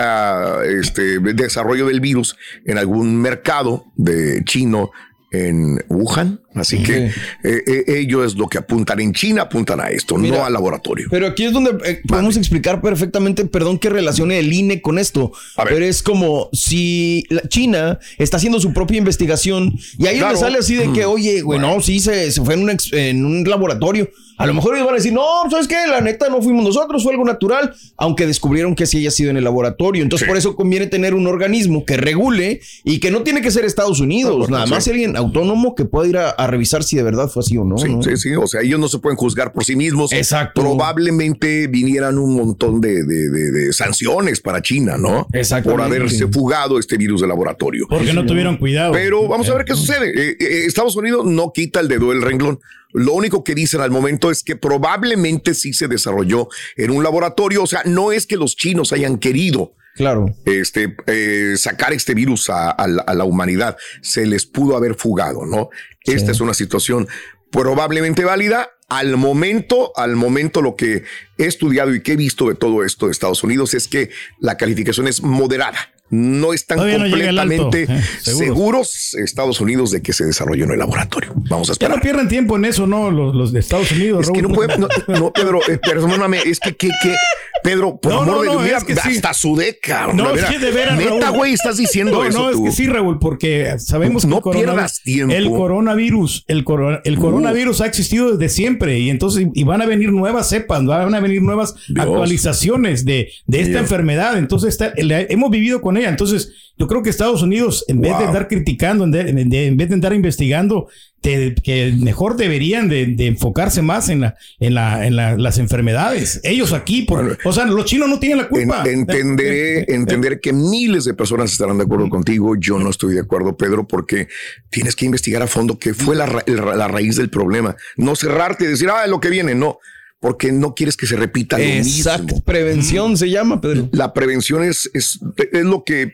[1.33, 4.91] desarrollo del virus en algún mercado de chino
[5.31, 6.41] en Wuhan.
[6.59, 7.11] Así que eh,
[7.43, 11.07] eh, ellos lo que apuntan en China, apuntan a esto, Mira, no al laboratorio.
[11.09, 15.31] Pero aquí es donde eh, podemos explicar perfectamente, perdón que relacione el INE con esto,
[15.63, 20.33] pero es como si la China está haciendo su propia investigación y ahí Claro.
[20.33, 21.09] le sale así de que, Mm.
[21.09, 24.09] oye, güey, no, sí, se, se fue en un, ex- en un laboratorio.
[24.39, 25.75] A lo mejor ellos van a decir, no, ¿sabes qué?
[25.89, 29.37] La neta no fuimos nosotros, fue algo natural, aunque descubrieron que sí haya sido en
[29.37, 30.03] el laboratorio.
[30.03, 33.65] Entonces, por eso conviene tener un organismo que regule y que no tiene que ser
[33.65, 34.91] Estados Unidos, No, bueno, nada más sí.
[34.91, 37.77] alguien autónomo que pueda ir a, a revisar si de verdad fue así o no.
[37.77, 38.01] Sí, ¿no?
[38.01, 38.35] sí, sí.
[38.35, 40.11] O sea, ellos no se pueden juzgar por sí mismos.
[40.13, 40.61] Exacto.
[40.61, 45.27] Probablemente vinieran un montón de, de- de- de sanciones para China, ¿no?
[45.33, 45.69] Exactamente.
[45.71, 47.85] Por haberse fugado este virus de laboratorio.
[47.89, 48.93] Porque no tuvieron cuidado.
[48.93, 50.09] Pero vamos a ver qué sucede.
[50.15, 52.59] Eh, eh, Estados Unidos no quita el dedo del renglón.
[52.93, 57.63] Lo único que dicen al momento es que probablemente sí se desarrolló en un laboratorio.
[57.63, 60.33] O sea, no es que los chinos hayan querido Claro.
[60.45, 63.75] este, eh, sacar este virus a, a la, a la humanidad.
[64.01, 65.69] Se les pudo haber fugado, ¿no?
[66.05, 67.07] Esta es una situación
[67.51, 68.69] probablemente válida.
[68.89, 71.03] Al momento, al momento lo que
[71.37, 74.55] he estudiado y que he visto de todo esto de Estados Unidos es que la
[74.55, 75.77] calificación es moderada.
[76.09, 78.37] No están Todavía no llega al alto, completamente eh, seguros.
[78.37, 81.33] seguros Estados Unidos de que se desarrolló en el laboratorio.
[81.49, 81.97] Vamos a Ya esperar.
[81.97, 83.11] no pierden tiempo en eso, ¿no?
[83.11, 84.25] Los, los de Estados Unidos.
[84.27, 87.13] Es que no puede, no, no, Pedro, eh, perdóname, es que, que, que
[87.63, 89.15] Pedro, por No, amor no, de no, Dios, mira, es que sí.
[89.17, 90.07] hasta su deca.
[90.13, 92.65] No, es que de veras, Neta, güey, estás diciendo no, eso No, tú.
[92.67, 95.33] es que sí, Raúl, porque sabemos que No el coronavirus- pierdas tiempo.
[95.35, 96.65] el coronavirus, el,
[97.03, 101.13] el coronavirus ha existido desde siempre y entonces y van a venir nuevas cepas, van
[101.13, 101.75] a venir nuevas
[102.21, 103.81] actualizaciones de, de esta Dios.
[103.81, 104.37] enfermedad.
[104.37, 106.09] Entonces está- hemos vivido con ella.
[106.09, 109.65] Entonces yo creo que Estados Unidos, en vez de andar criticando, en, de- en de-
[109.67, 110.87] en vez de andar investigando,
[111.27, 115.57] te- que mejor deberían de, de enfocarse más en, la, en, la, en la- las
[115.57, 116.39] enfermedades.
[116.43, 118.83] Ellos aquí, por- o sea, los chinos no tienen la En- culpa.
[118.89, 122.55] entenderé, entenderé que miles de personas estarán de acuerdo contigo.
[122.57, 124.27] Yo no estoy de acuerdo, Pedro, porque
[124.69, 127.75] tienes que investigar a fondo qué fue la, ra- la raíz del problema.
[127.97, 129.53] No cerrarte y decir, ah, es lo que viene.
[129.53, 129.79] No,
[130.19, 132.23] porque no quieres que se repita lo Exacto.
[132.23, 132.41] mismo.
[132.43, 133.89] Prevención se llama, Pedro.
[133.91, 135.19] La prevención es, es,
[135.51, 136.13] es lo que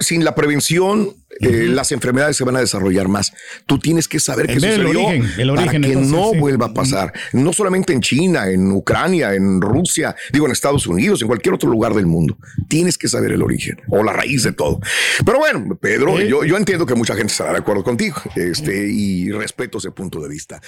[0.00, 3.32] sin la prevención, eh, las enfermedades se van a desarrollar más.
[3.66, 6.38] Tú tienes que saber qué sucedió origen, el para origen, que entonces, no sí.
[6.38, 7.12] vuelva a pasar.
[7.32, 11.70] No solamente en China, en Ucrania, en Rusia, digo en Estados Unidos, en cualquier otro
[11.70, 12.36] lugar del mundo.
[12.68, 14.80] Tienes que saber el origen o la raíz de todo.
[15.24, 19.30] Pero bueno, Pedro, yo, yo entiendo que mucha gente estará de acuerdo contigo este, y
[19.30, 20.60] respeto ese punto de vista.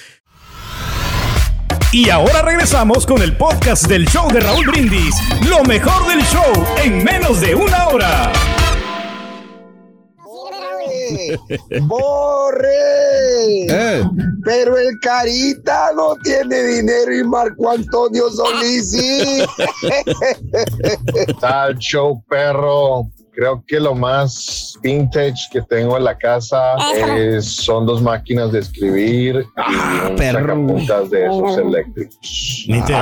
[1.92, 5.14] Y ahora regresamos con el podcast del show de Raúl Brindis.
[5.46, 8.32] Lo mejor del show en menos de una hora.
[11.82, 12.68] ¡Borre!
[13.68, 14.04] Eh.
[14.44, 19.44] Pero el Carita no tiene dinero y Marco Antonio Solís sí.
[21.40, 23.10] Tal show, perro.
[23.34, 26.74] Creo que lo más vintage que tengo en la casa
[27.38, 32.18] es- son dos máquinas de escribir y un sacapuntas de esos eléctricos.
[32.68, 32.92] Ni te.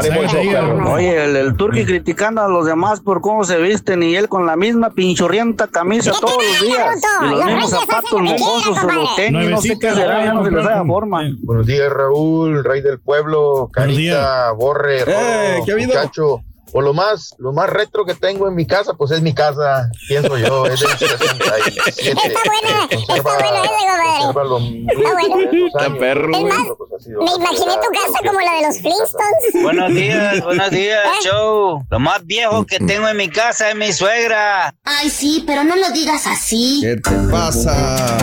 [0.92, 4.46] Oye, el, el turqui criticando a los demás por cómo se visten y él con
[4.46, 7.02] la misma pinchurrienta camisa todos los días.
[7.22, 10.50] Y los mismos zapatos mojosos o los tenis, no sé qué será, ya no se
[10.52, 11.22] les da forma.
[11.42, 15.88] Buenos días, Raúl, rey del pueblo, Carita, Borre, Eh, ¿qué ha habido?
[15.88, 16.42] muchacho.
[16.72, 19.90] O lo más, lo más retro que tengo en mi casa, pues es mi casa,
[20.06, 22.10] pienso yo, es del 67.
[22.10, 24.86] Está buena, está buena ese, compadre.
[24.86, 25.66] Está bueno.
[25.66, 26.36] Está perro.
[26.36, 26.66] Es más,
[27.06, 29.62] me imaginé tu casa como la de los Flintstones.
[29.62, 31.84] Buenos días, buenos días, show.
[31.90, 34.74] Lo más viejo que tengo en mi casa es mi suegra.
[34.84, 36.80] Ay, sí, pero no lo digas así.
[36.82, 38.16] ¿Qué te pasa?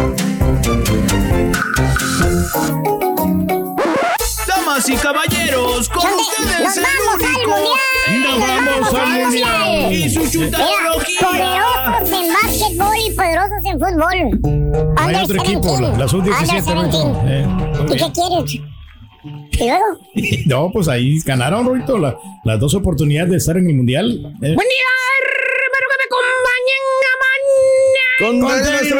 [4.87, 6.17] Damas y caballeros, con ¿Dónde?
[6.23, 7.49] ustedes ¡Nos el vamos al único.
[7.49, 8.21] mundial!
[8.21, 9.93] ¡Nos vamos al mundial!
[9.93, 11.27] Y su chutarología.
[11.27, 14.95] poderosos en básquetbol y poderosos en fútbol.
[14.97, 15.81] Hay Under otro equipo, 17.
[15.81, 16.41] la, la sub-17.
[16.41, 17.03] Under Roito.
[17.21, 17.27] 17.
[17.27, 17.97] Eh, ¿Y bien.
[17.97, 18.53] qué quieres?
[18.53, 19.85] ¿Y luego?
[20.45, 24.07] No, pues ahí ganaron, Roito, la- las dos oportunidades de estar en el mundial.
[24.09, 28.15] Eh, Buen día, espero que me acompañen a mañana.
[28.19, 28.41] Con el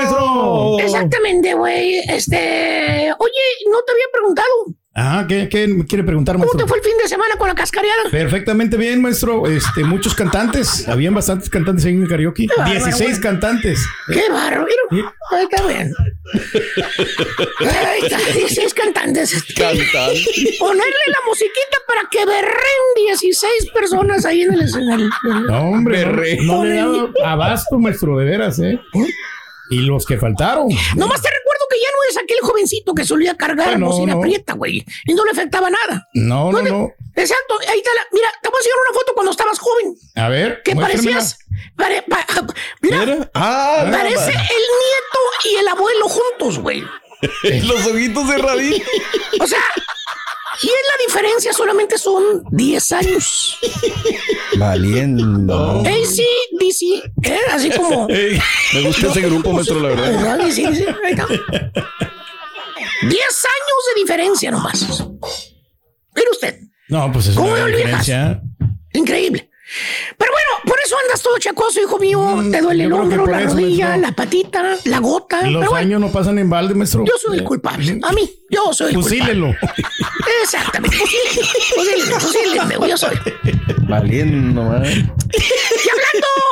[0.02, 0.80] maestro.
[0.80, 1.96] Exactamente, güey.
[2.10, 4.48] Este, oye, no te había preguntado.
[5.00, 6.66] Ah, ¿qué, qué me quiere preguntar, ¿Cómo maestro?
[6.66, 8.10] te fue el fin de semana con la cascareada?
[8.10, 9.46] Perfectamente bien, maestro.
[9.46, 10.88] Este, muchos cantantes.
[10.88, 12.48] Habían bastantes cantantes ahí en el karaoke.
[12.58, 13.22] bárbaro, 16 güey.
[13.22, 13.86] cantantes.
[14.12, 15.14] Qué barro, mira.
[15.32, 15.94] Ahí está bien.
[17.60, 19.34] Ahí está, 16 cantantes.
[20.60, 25.10] Ponerle la musiquita para que berren 16 personas ahí en el escenario.
[25.48, 28.80] No, hombre, no, no le he dado abasto, maestro, de veras, ¿eh?
[29.70, 30.68] Y los que faltaron.
[30.96, 34.22] Nomás te recuerdo que ya no es aquel jovencito que solía cargar no, bocina no.
[34.22, 34.86] prieta, güey.
[35.06, 36.08] Y no le afectaba nada.
[36.14, 36.92] No, no, no.
[37.16, 38.02] Exacto, ahí está la.
[38.12, 39.96] Mira, te voy a enseñar una foto cuando estabas joven.
[40.16, 40.62] A ver.
[40.64, 41.40] Que parecías.
[41.76, 42.26] pare- pa-
[42.82, 45.20] mira, Ah, parece el nieto
[45.52, 46.84] y el abuelo juntos, güey.
[47.64, 48.88] Los ojitos cerraditos.
[49.40, 49.60] O sea,
[50.64, 53.58] y es la diferencia, solamente son 10 años.
[54.58, 55.82] Valiendo.
[55.82, 56.22] AC,
[56.60, 56.86] DC,
[57.24, 57.40] ¿eh?
[57.52, 58.08] así como.
[58.74, 60.12] Me gusta ese grupo, maestro, la verdad.
[60.12, 60.40] ¿Verdad?
[60.52, 61.28] Sí, sí, ahí está.
[61.28, 61.34] 10
[63.12, 65.06] años de diferencia nomás.
[66.16, 68.42] Mire usted, No, pues es ¿Cómo una diferencia.
[68.94, 69.50] increíble.
[70.78, 72.44] Por eso andas todo chacoso, hijo mío.
[72.52, 74.08] Te duele el Mm, hombro, la eso, rodilla, maestro.
[74.10, 75.38] la patita, la gota.
[75.42, 77.04] Los Pero bueno, años no pasan en balde, maestro.
[77.04, 78.00] yo soy el culpable.
[78.04, 79.18] A mí, yo soy el culpable.
[79.20, 79.56] Fusílelo.
[80.44, 83.18] Exactamente, fusílenme, fusílenme, yo soy.
[83.90, 84.84] Valiendo, man.
[84.86, 84.90] Y
[85.90, 85.97] hablando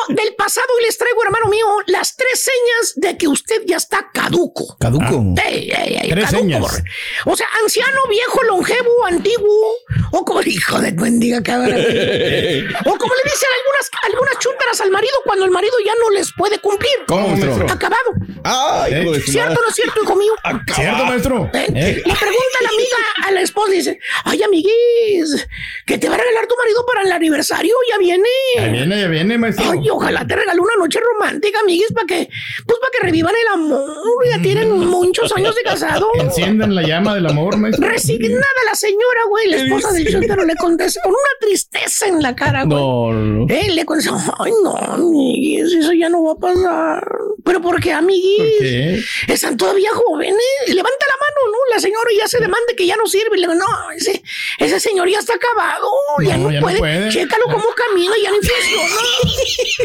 [0.09, 4.09] del pasado, y les traigo, hermano mío, las tres señas de que usted ya está
[4.13, 4.77] caduco.
[4.79, 5.23] Caduco.
[5.45, 6.83] Ey, ey, ey, Tres caduco, señas.
[7.25, 9.75] O sea, anciano, viejo, longevo, antiguo,
[10.11, 11.75] o como hijo de bendiga cabrón.
[11.75, 16.31] o como le dicen algunas, algunas chúntaras al marido cuando el marido ya no les
[16.33, 16.91] puede cumplir.
[17.07, 17.65] ¿Cómo, maestro?
[17.69, 18.11] Acabado.
[18.43, 18.93] Ay,
[19.25, 20.33] ¿Cierto o no es cierto, hijo mío?
[20.73, 21.49] ¿Cierto, maestro?
[21.53, 21.65] ¿Eh?
[21.73, 22.03] ¿Eh?
[22.05, 25.47] Le pregunta la amiga a la esposa y dice, ay, amiguis,
[25.85, 28.29] que te va a regalar tu marido para el aniversario, ya viene.
[28.55, 29.71] Ya viene, ya viene, maestro.
[29.71, 32.29] Ay, ojalá te regaló una noche romántica, amiguis, para que,
[32.65, 33.89] pues para que revivan el amor.
[34.29, 36.08] Ya tienen muchos años de casado.
[36.15, 37.88] Enciendan la llama del amor, maestro.
[37.88, 42.36] Resignada la señora, güey, la esposa del chúntaro le contesta con una tristeza en la
[42.36, 42.77] cara, güey.
[42.77, 43.45] No, no.
[43.49, 47.08] Él le contesta, ay, no, amiguis, eso ya no va a pasar.
[47.43, 48.38] ¿Pero por qué, amiguis?
[48.39, 49.03] ¿Por qué?
[49.27, 50.36] Están todavía jóvenes.
[50.67, 51.58] Levanta la mano, ¿no?
[51.73, 53.38] La señora ya se demande que ya no sirve.
[53.38, 54.21] Le digo, no, ese,
[54.58, 55.88] ese señor ya está acabado.
[56.23, 56.79] ya No, ya no puede.
[56.79, 57.10] puede.
[57.10, 58.95] Chécalo cómo camina, ya no funciona.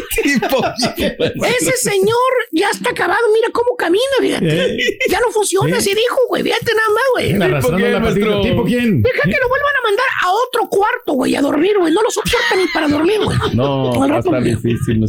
[1.59, 3.21] ese señor ya está acabado.
[3.33, 4.75] Mira cómo camina, fíjate.
[4.75, 4.99] Eh.
[5.09, 6.43] Ya no funciona, así dijo, güey.
[6.43, 7.41] Fíjate nada más, güey.
[7.41, 8.41] Arrastrando quién?
[8.41, 9.01] ¿Tipo quién?
[9.01, 11.93] Deja que lo vuelvan a mandar a otro cuarto, güey, a dormir, güey.
[11.93, 13.37] No lo soporta ni para dormir, güey.
[13.53, 15.03] No, va a estar difícil.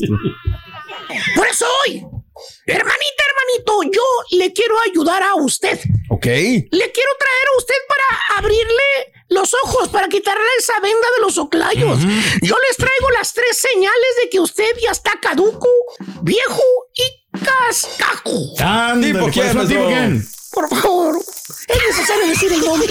[1.36, 2.04] Por eso hoy,
[2.66, 5.78] hermanita, hermanito, yo le quiero ayudar a usted.
[6.22, 6.26] Ok.
[6.26, 11.36] Le quiero traer a usted para abrirle los ojos, para quitarle esa venda de los
[11.36, 11.98] oclayos.
[12.42, 15.66] Yo les traigo las tres señales de que usted ya está caduco,
[16.22, 16.62] viejo
[16.94, 18.38] y cascajo.
[18.60, 19.68] Ándale, ¿Tipo quién, ¿cuáles son?
[19.68, 19.88] ¿Tipo maestro?
[19.88, 20.26] quién?
[20.52, 21.16] Por favor,
[21.68, 22.88] es necesario decir el nombre.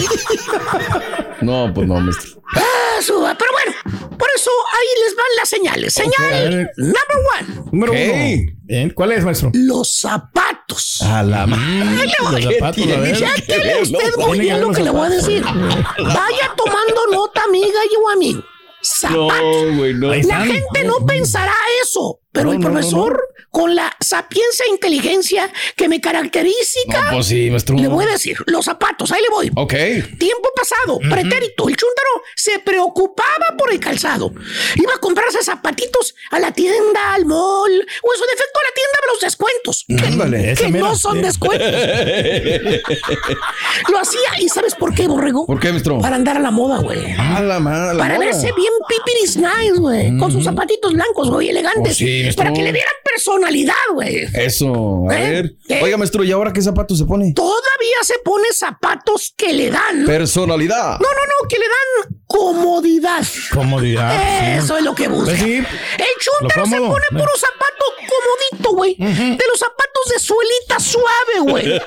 [1.41, 2.41] No, pues no, maestro.
[2.56, 3.36] Ah, suba.
[3.38, 3.71] Pero bueno,
[4.17, 5.93] por eso ahí les van las señales.
[5.93, 6.71] Señal ver.
[6.78, 7.69] number one.
[7.71, 8.52] Número uno.
[8.63, 9.52] Bien, ¿Cuál es, maestro?
[9.54, 11.02] Los zapatos.
[11.02, 12.12] A la madre.
[12.19, 13.15] Los zapatos, a ver.
[13.17, 15.43] Ya tiene usted muy bien lo que le voy a decir.
[15.43, 18.43] Vaya tomando nota, amiga y o amigo.
[18.82, 19.65] Zapatos.
[19.67, 20.13] No, güey, no.
[20.13, 24.70] La gente no pensará eso, pero No, el no, no, profesor, con la sapiencia e
[24.72, 29.30] inteligencia que me caracteriza, No, pues sí, le voy a decir, los zapatos, ahí le
[29.30, 29.52] voy.
[29.56, 29.74] Ok.
[30.17, 34.32] Tiempo pasado, pretérito, el chúntaro se preocupaba por el calzado.
[34.76, 38.72] Iba a comprarse zapatitos a la tienda, al mall, o en su defecto a la
[38.76, 39.86] tienda de los descuentos.
[39.88, 41.67] Que, Ándale, no son descuentos.
[43.91, 45.46] Lo hacía, ¿y sabes por qué, borrego?
[45.46, 46.00] ¿Por qué, maestro?
[46.00, 47.12] Para andar a la moda, güey.
[47.17, 47.98] A la madre.
[47.98, 50.17] Para verse bien pipiris nice, güey.
[50.17, 51.94] Con sus zapatitos blancos, güey, elegantes.
[51.94, 52.43] Oh, sí, maestro.
[52.43, 54.27] para que le dieran personalidad, güey.
[54.34, 55.29] Eso, a ¿Eh?
[55.67, 55.81] ver.
[55.81, 57.34] Oiga, maestro, ¿y ahora qué zapatos se pone?
[57.34, 60.05] Todavía se pone zapatos que le dan.
[60.05, 60.99] Personalidad.
[60.99, 63.23] No, no, no, que le dan comodidad.
[63.53, 64.57] Comodidad.
[64.57, 65.25] Eso es lo que busca.
[65.25, 65.53] Pues sí.
[65.55, 68.95] El chúntaro se pone puro zapato comodito, güey.
[68.97, 71.65] De los zapatos de suelita suave, güey.
[71.65, 71.81] De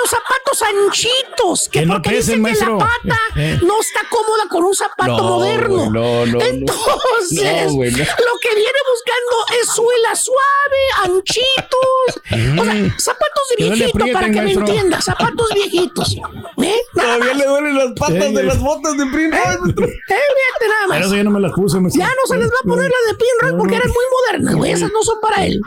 [0.00, 1.68] los zapatos anchitos.
[1.68, 3.58] Que, Que no porque pesen, dicen que la pata Eh.
[3.62, 5.74] no está cómoda con un zapato No, moderno.
[5.76, 6.40] güey, no, no, no.
[6.44, 7.74] Entonces, No, no.
[7.76, 12.60] lo que viene buscando es suela suave, anchitos.
[12.60, 14.66] O sea, zapatos de no viejito, para que me maestro.
[14.66, 15.00] entienda.
[15.00, 16.16] Zapatos viejitos.
[16.62, 16.80] ¿Eh?
[16.94, 17.38] Nada Todavía más.
[17.38, 19.86] le duelen las patas Sí, de las botas de maestro.
[19.86, 20.98] Eh, fíjate nada más.
[20.98, 22.02] Pero ya no me las puse, maestro.
[22.02, 24.72] Ya no se les va a poner las de Pinrock porque eran muy modernas, güey.
[24.72, 25.60] Esas no son para él.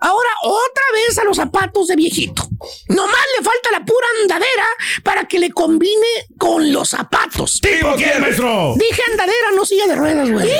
[0.00, 2.46] Ahora, otra vez a los zapatos de viejito.
[2.88, 4.66] Nomás le falta la pura andadera
[5.02, 6.06] para que le combine
[6.38, 7.60] con los zapatos.
[7.60, 8.74] ¿Tipo quién, maestro?
[8.76, 10.48] Dije andadera, no silla de ruedas, güey.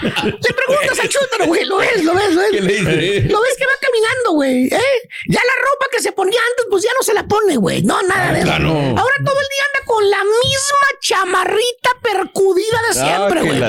[0.24, 1.64] le preguntas al chútaro, güey.
[1.64, 2.50] Lo ves, lo ves, lo ves.
[2.52, 3.20] ¿Qué le dice?
[3.28, 4.66] Lo ves que va caminando, güey.
[4.66, 5.08] ¿eh?
[5.28, 7.82] Ya la ropa que se ponía antes, pues ya no se la pone, güey.
[7.82, 8.46] No, nada de eso.
[8.48, 8.68] claro.
[8.70, 13.58] Ahora todo el día anda con la misma chamarrita percudida de siempre, Ah, que güey.
[13.58, 13.68] la-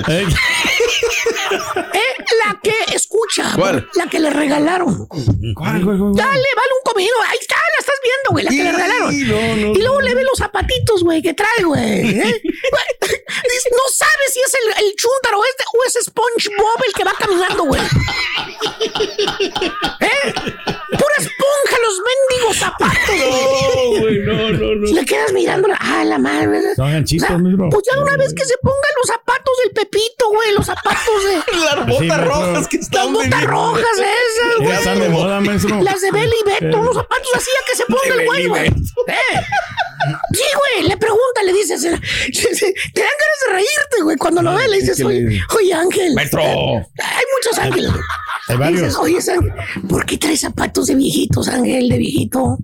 [1.94, 2.02] ¿Eh?
[2.46, 3.88] La que escucha, ¿Cuál?
[3.96, 5.08] la que le regalaron.
[5.08, 5.98] ¿Cuál, güey?
[6.16, 7.14] Dale, vale un comido.
[7.28, 9.28] Ahí está, la estás viendo, güey, la que le regalaron.
[9.28, 12.20] No, no, y luego le ve los zapatitos, güey, que trae, güey.
[12.20, 12.42] ¿eh?
[13.72, 17.64] No sabe si es el, el chúntaro este o es SpongeBob el que va caminando,
[17.64, 17.82] güey.
[20.00, 20.34] ¿Eh?
[20.90, 21.16] Pura
[21.64, 23.16] esponja, los mendigos zapatos.
[23.20, 24.94] No, güey, no, no, no.
[24.94, 26.62] Le quedas mirando, ah, la madre.
[26.76, 27.70] Son ganchitos, O sea, maestro.
[27.70, 31.32] Pues ya una vez que se pongan los zapatos del Pepito, güey, los zapatos de.
[31.62, 32.26] Las botas Sí, maestro.
[32.26, 33.48] rojas que Las están botas vendiendo.
[33.52, 34.72] rojas esas, güey.
[34.78, 35.82] están de moda, maestro.
[35.82, 38.68] Las de Beli y Beto, unos zapatos así a que se ponga el güey, güey.
[38.68, 39.40] ¿Eh?
[40.34, 44.18] Sí, güey, le pregunta, le dices, eh, te dan ganas de reírte, güey.
[44.18, 46.16] Cuando lo ve, le dices, que oye, oye, Ángel.
[46.16, 46.42] Maestro.
[46.42, 47.92] Hay muchos ángeles.
[48.48, 48.82] Hay varios.
[48.82, 49.20] dices, oye,
[49.88, 52.58] ¿por qué traes zapatos de viejitos, Ángel, de viejito?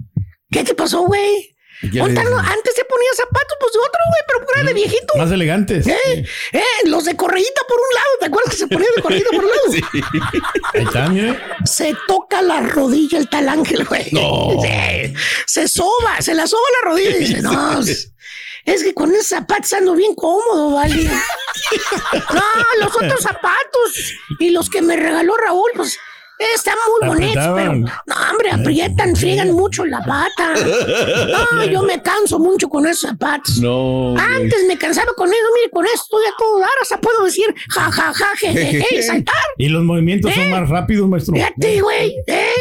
[0.50, 1.58] ¿Qué te pasó, güey?
[1.84, 5.14] Antes se ponía zapatos, pues otro, güey, pero era de viejito.
[5.16, 5.86] Más elegantes.
[5.86, 6.26] ¿Eh?
[6.54, 6.64] ¿Eh?
[6.86, 9.52] Los de correíta por un lado, ¿te acuerdas que se ponía de correíta por un
[9.52, 10.32] lado?
[10.74, 11.40] Ahí está, mire.
[11.66, 14.08] Se toca la rodilla el tal ángel, güey.
[14.12, 14.60] No.
[14.64, 15.14] Sí.
[15.46, 18.12] Se soba, se la soba la rodilla y dice, no, es,
[18.66, 21.10] es que con esos zapatos ando bien cómodo, vale.
[22.34, 22.42] No,
[22.80, 25.98] los otros zapatos y los que me regaló Raúl, pues
[26.40, 27.86] están muy bonitos, pero no,
[28.32, 30.54] hombre, aprietan, friegan mucho la pata.
[31.56, 33.58] No, yo me canso mucho con esos zapatos.
[33.60, 34.16] No.
[34.18, 37.46] Antes me cansaba con eso, mire, con esto estoy a todo dar, hasta puedo decir
[37.70, 39.36] ja, ja, ja, je, je, je, y saltar.
[39.58, 40.52] Y los movimientos son ¿Eh?
[40.52, 41.34] más rápidos, maestro.
[41.34, 42.52] Fíjate, güey, ¿eh?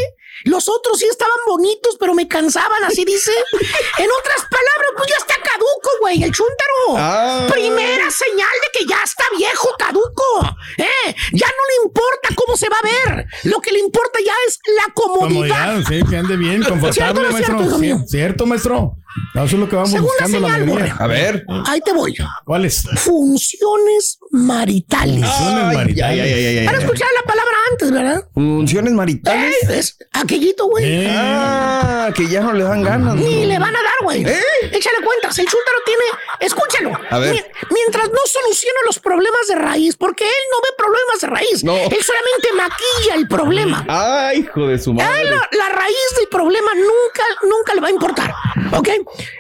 [0.45, 3.33] Los otros sí estaban bonitos, pero me cansaban, así dice.
[3.99, 6.97] En otras palabras, pues ya está caduco, güey, el chúntaro.
[6.97, 7.47] Ah.
[7.51, 10.57] Primera señal de que ya está viejo, caduco.
[10.79, 11.15] ¿eh?
[11.33, 13.27] Ya no le importa cómo se va a ver.
[13.45, 15.75] Lo que le importa ya es la comodidad.
[15.75, 17.45] Comodidad, sí, que ande bien, ¿Cierto o confortable, maestro.
[17.59, 17.99] cierto, hijo mío?
[18.01, 18.93] Sí, Cierto, maestro.
[19.35, 20.97] No, eso es lo que vamos Segunda buscando, la señal, mayoría.
[20.99, 21.45] A ver.
[21.67, 22.15] Ahí te voy.
[22.45, 22.85] ¿Cuál es?
[22.97, 25.25] Funciones maritales.
[25.27, 26.03] Funciones maritales.
[26.05, 28.29] ay, ay, ay, ay, Para escuchar la palabra antes, ¿verdad?
[28.35, 29.55] Funciones maritales.
[29.69, 29.79] ¿Eh?
[29.79, 30.85] Es aquellito, güey.
[30.87, 33.15] Eh, Ah, que ya no le dan ganas.
[33.15, 33.21] ¿no?
[33.21, 34.23] Ni le van a dar, güey.
[34.25, 34.41] ¿Eh?
[34.73, 35.39] Échale cuentas.
[35.39, 36.05] El chúntaro tiene.
[36.41, 36.93] Escúchalo.
[37.11, 37.33] A ver.
[37.35, 41.65] Mi- mientras no soluciona los problemas de raíz, porque él no ve problemas de raíz.
[41.65, 41.75] No.
[41.77, 43.85] Él solamente maquilla el problema.
[43.89, 45.25] Ay, hijo de su él madre.
[45.25, 48.33] la, la raíz del problema nunca, nunca le va a importar.
[48.73, 48.89] ¿Ok?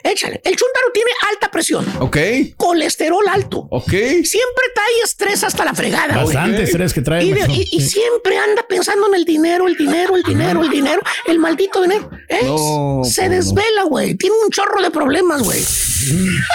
[0.02, 0.40] Échale.
[0.44, 1.86] El chúntaro tiene alta presión.
[2.00, 2.16] Ok,
[2.56, 3.66] Colesterol alto.
[3.70, 3.88] ok.
[3.90, 6.14] Siempre trae estrés hasta la fregada.
[6.22, 6.34] güey.
[6.34, 7.24] Bastante estrés que trae.
[7.24, 10.70] Y, de- y- y siempre anda pensando en el dinero, el dinero, el dinero, el
[10.70, 12.10] dinero, el maldito dinero.
[12.28, 12.40] ¿eh?
[12.44, 13.36] No, Se pues no.
[13.36, 14.14] desvela, güey.
[14.14, 15.62] Tiene un chorro de problemas, güey.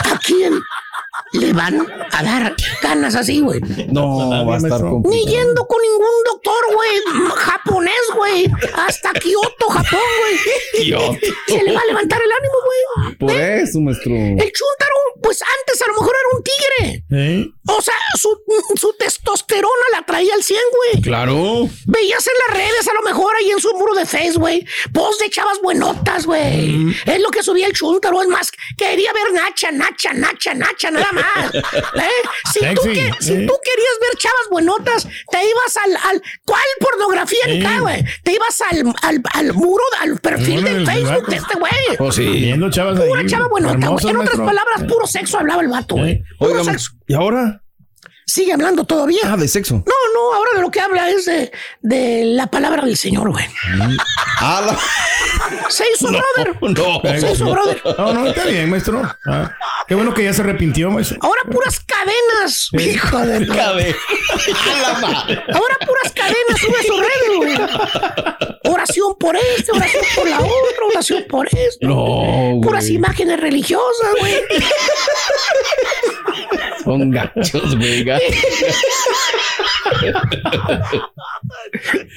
[0.06, 0.54] ¿A quién
[1.34, 3.62] le van a dar ganas así, güey?
[3.90, 4.82] No, va a estar.
[5.04, 8.52] Ni yendo con ningún doctor, güey, japonés, güey.
[8.76, 10.86] Hasta Kioto, Japón, güey.
[10.86, 11.28] Kioto.
[11.48, 13.16] Se le va a levantar el ánimo, güey.
[13.16, 14.14] Por eso, maestro.
[14.14, 17.04] El chúntaro, pues antes a lo mejor era un tigre.
[17.12, 17.48] ¿Eh?
[17.68, 18.30] O sea, su,
[18.76, 21.04] su testosterona la traía al 100, güey.
[21.04, 21.70] Claro.
[21.86, 24.66] Veías en las redes, a lo mejor ahí en su muro de Face, güey.
[24.94, 26.96] Post de chavas buenotas, güey.
[27.06, 28.22] Es lo que subía el chúntaro.
[28.22, 31.54] Es más, quería ver Nacha, Nacha, Nacha, Nacha, nada más.
[31.56, 32.10] ¿Eh?
[32.54, 32.82] Si, tú,
[33.20, 33.46] si ¿eh?
[33.48, 35.96] tú querías ver chavas buenotas, te ibas al.
[36.10, 38.04] al ¿Cuál pornografía ni acá, güey?
[38.24, 41.72] Te ibas al, al, al muro, al perfil de Facebook de este güey.
[42.00, 42.26] Oh, sí.
[42.26, 43.10] Viendo chavas ahí.
[43.10, 46.12] Pura chava buenota, En otras palabras, puro sexo hablaba el vato, güey.
[46.12, 46.24] ¿Eh?
[46.40, 46.92] Puro Oigan, sexo.
[47.08, 47.64] ¿y ahora?
[48.26, 49.20] Sigue hablando todavía.
[49.26, 49.76] Ah, de sexo.
[49.76, 51.52] No, no, ahora de lo que habla es de,
[51.82, 53.46] de la palabra del Señor, güey.
[54.40, 54.80] Ah, la...
[55.70, 56.56] Se hizo brother.
[56.62, 57.02] No.
[57.20, 57.82] Se hizo brother.
[57.98, 59.02] No, no, está bien, maestro.
[59.26, 59.52] Ah,
[59.88, 61.18] qué bueno que ya se arrepintió, maestro.
[61.22, 62.70] Ahora puras cadenas.
[62.74, 63.96] Hijo de la- Cabe.
[64.76, 65.44] A la madre.
[65.54, 68.72] Ahora puras cadenas sube a sus redes, güey.
[68.74, 71.88] Oración por este, oración por la otra, oración por esto.
[71.88, 74.36] No, Puras imágenes religiosas, güey.
[76.84, 78.04] Son gachos, güey.
[78.04, 78.36] gachos.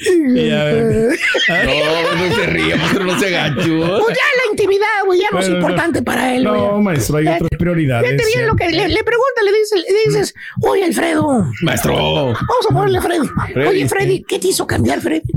[0.06, 0.50] Y.
[0.50, 4.00] No, no se ríe, maestro, no se gacho.
[4.02, 6.60] Pues ya la intimidad, güey, ya no es importante para él, güey.
[6.60, 8.10] No, maestro, hay otras prioridades.
[8.10, 11.94] Fíjate bien lo que le, le pregunta, le dices, le dices, oye, Alfredo, Maestro.
[11.94, 13.28] Vamos a ponerle a Freddy.
[13.52, 13.68] Freddy.
[13.68, 15.30] Oye, Freddy, ¿qué te hizo cambiar, Freddy?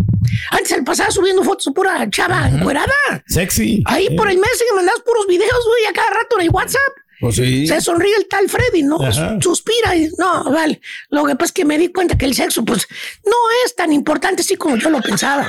[0.52, 2.94] Antes al pasar subiendo fotos pura chava encuerada.
[3.28, 3.84] Sexy.
[3.86, 6.82] Ahí por el mes que mandas puros videos, güey, a cada rato en el WhatsApp.
[7.20, 7.66] Pues sí.
[7.68, 9.02] Se sonríe el tal Freddy, ¿no?
[9.02, 9.38] Ajá.
[9.42, 10.80] Suspira y no, vale.
[11.10, 12.88] Lo que pasa es que me di cuenta que el sexo, pues,
[13.26, 15.48] no es tan importante así como yo lo pensaba.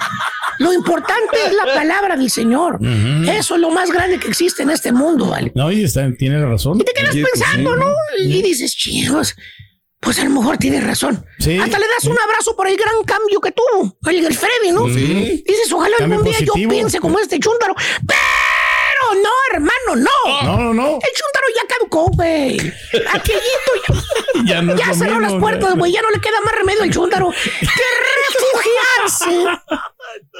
[0.59, 2.79] Lo importante es la palabra del Señor.
[3.29, 5.53] Eso es lo más grande que existe en este mundo, ¿vale?
[5.55, 6.81] No, y está, tiene razón.
[6.81, 7.95] Y te quedas pues pensando, sí, ¿no?
[8.25, 9.35] Y dices, chicos,
[10.01, 11.25] Pues a lo mejor tienes razón.
[11.39, 11.59] Sí.
[11.59, 14.87] Hasta le das un abrazo por el gran cambio que tuvo el, el Freddy, ¿no?
[14.87, 15.43] Sí.
[15.47, 17.75] Dices, ojalá algún día yo piense como este chúntaro.
[18.07, 18.21] Pero
[19.15, 20.43] no, hermano, no.
[20.45, 20.87] No, no, no.
[20.95, 22.57] El chúntaro ya caducó, güey.
[23.13, 23.73] Aquellito
[24.45, 25.93] ya, Ya no cerró mismo, las puertas, güey.
[25.93, 27.85] Ya no le queda más remedio al chúntaro que
[28.29, 29.31] refugiarse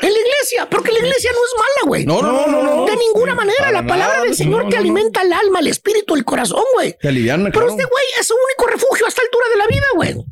[0.03, 0.69] en la iglesia.
[0.71, 2.07] Porque la iglesia no es mala, güey.
[2.07, 2.87] No, no, no, no, no.
[2.87, 3.71] De ninguna manera.
[3.73, 4.89] La palabra nada, del Señor no, te no, no.
[4.89, 6.97] alimenta el alma, el espíritu, el corazón, güey.
[7.01, 7.71] Te aliviana, Pero claro.
[7.71, 10.25] este güey es su único refugio a esta altura de la vida, güey.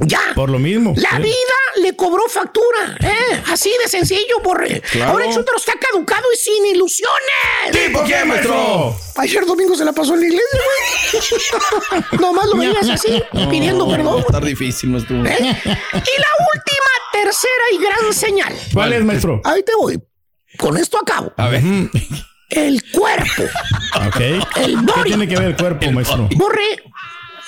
[0.00, 0.20] Ya.
[0.34, 0.94] Por lo mismo.
[0.96, 1.22] La Sí.
[1.22, 3.42] vida le cobró factura, ¿eh?
[3.48, 4.80] Así de sencillo, borre.
[4.90, 5.12] Claro.
[5.12, 7.72] Ahora el chúntaro está caducado y sin ilusiones.
[7.72, 8.96] ¿Tipo qué, maestro?
[9.16, 10.58] Ayer domingo se la pasó en la iglesia,
[11.90, 12.02] güey.
[12.20, 14.20] Nomás lo veías así, pidiendo Va a perdón.
[14.20, 15.16] estar difícil, maestro.
[15.26, 15.36] ¿eh?
[15.40, 18.54] Y la última, tercera y gran señal.
[18.72, 19.40] ¿Cuál es, maestro?
[19.44, 20.00] Ahí te voy.
[20.58, 21.32] Con esto acabo.
[21.36, 21.62] A ver.
[22.50, 23.42] El cuerpo.
[24.06, 24.16] Ok.
[24.20, 25.02] El ¿Qué body.
[25.04, 26.28] tiene que ver el cuerpo, maestro?
[26.36, 26.82] Borre,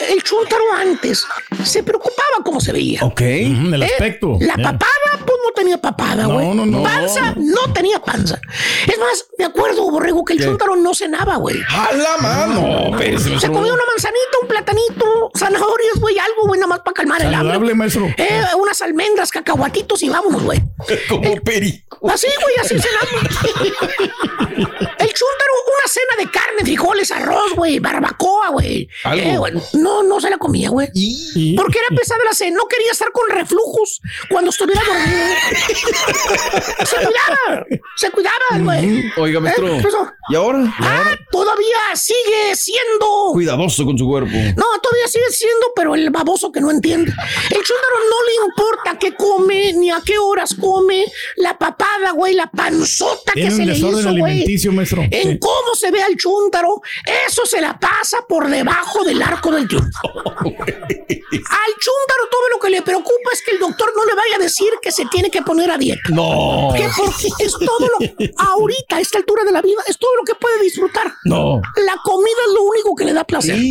[0.00, 1.24] el chúntaro antes
[1.64, 3.00] se preocupaba cómo se veía.
[3.04, 3.20] Ok.
[3.20, 3.86] El ¿Eh?
[3.86, 4.36] aspecto.
[4.40, 6.48] La papada, pues no tenía papada, No, güey.
[6.54, 6.82] no, no.
[6.82, 8.40] Panza, no tenía panza.
[8.86, 11.56] Es más, me acuerdo, Borrego, que el chúntaro no cenaba, güey.
[11.68, 12.96] A la mano.
[12.98, 16.94] Pero ese Se comía una manzanita, un platanito, zanahorias, güey, algo, güey, nada más para
[16.94, 17.74] calmar el hambre.
[17.74, 18.06] maestro.
[18.16, 20.60] Eh, unas almendras, cacahuatitos y vámonos, güey.
[21.08, 22.10] Como perico.
[22.10, 23.34] Así, güey, así cenamos.
[24.98, 25.52] El chúntaro,
[25.84, 28.88] una cena de carne, frijoles, arroz, güey, barbacoa, güey.
[29.12, 29.38] Eh,
[29.74, 30.88] no, no se la comía, güey.
[30.94, 35.34] Y- Porque era pesada la cena, no quería estar con reflujos cuando estuviera dormido.
[36.84, 37.66] se cuidaba,
[37.96, 39.04] se cuidaba, güey.
[39.16, 39.68] Oiga, maestro.
[39.68, 39.76] ¿Eh?
[39.78, 40.10] ¿Qué pasó?
[40.30, 40.74] ¿Y ahora?
[40.78, 43.30] Ah, todavía sigue siendo.
[43.32, 44.30] Cuidadoso con su cuerpo.
[44.56, 47.10] No, todavía sigue siendo, pero el baboso que no entiende.
[47.50, 51.04] El chúndaro no le importa qué come, ni a qué horas come,
[51.36, 54.22] la papada, güey, la panzota que Tiene se un le desorden hizo, güey.
[54.32, 55.02] alimenticio, maestro.
[55.10, 55.38] En Sí.
[55.74, 56.80] Se ve al chúntaro,
[57.26, 60.00] eso se la pasa por debajo del arco del triunfo.
[60.44, 64.38] al chúntaro todo lo que le preocupa es que el doctor no le vaya a
[64.38, 66.02] decir que se tiene que poner a dieta.
[66.10, 66.72] No.
[66.74, 67.98] Que porque es todo lo
[68.38, 71.12] ahorita, a esta altura de la vida, es todo lo que puede disfrutar.
[71.24, 71.60] No.
[71.76, 73.56] La comida es lo único que le da placer.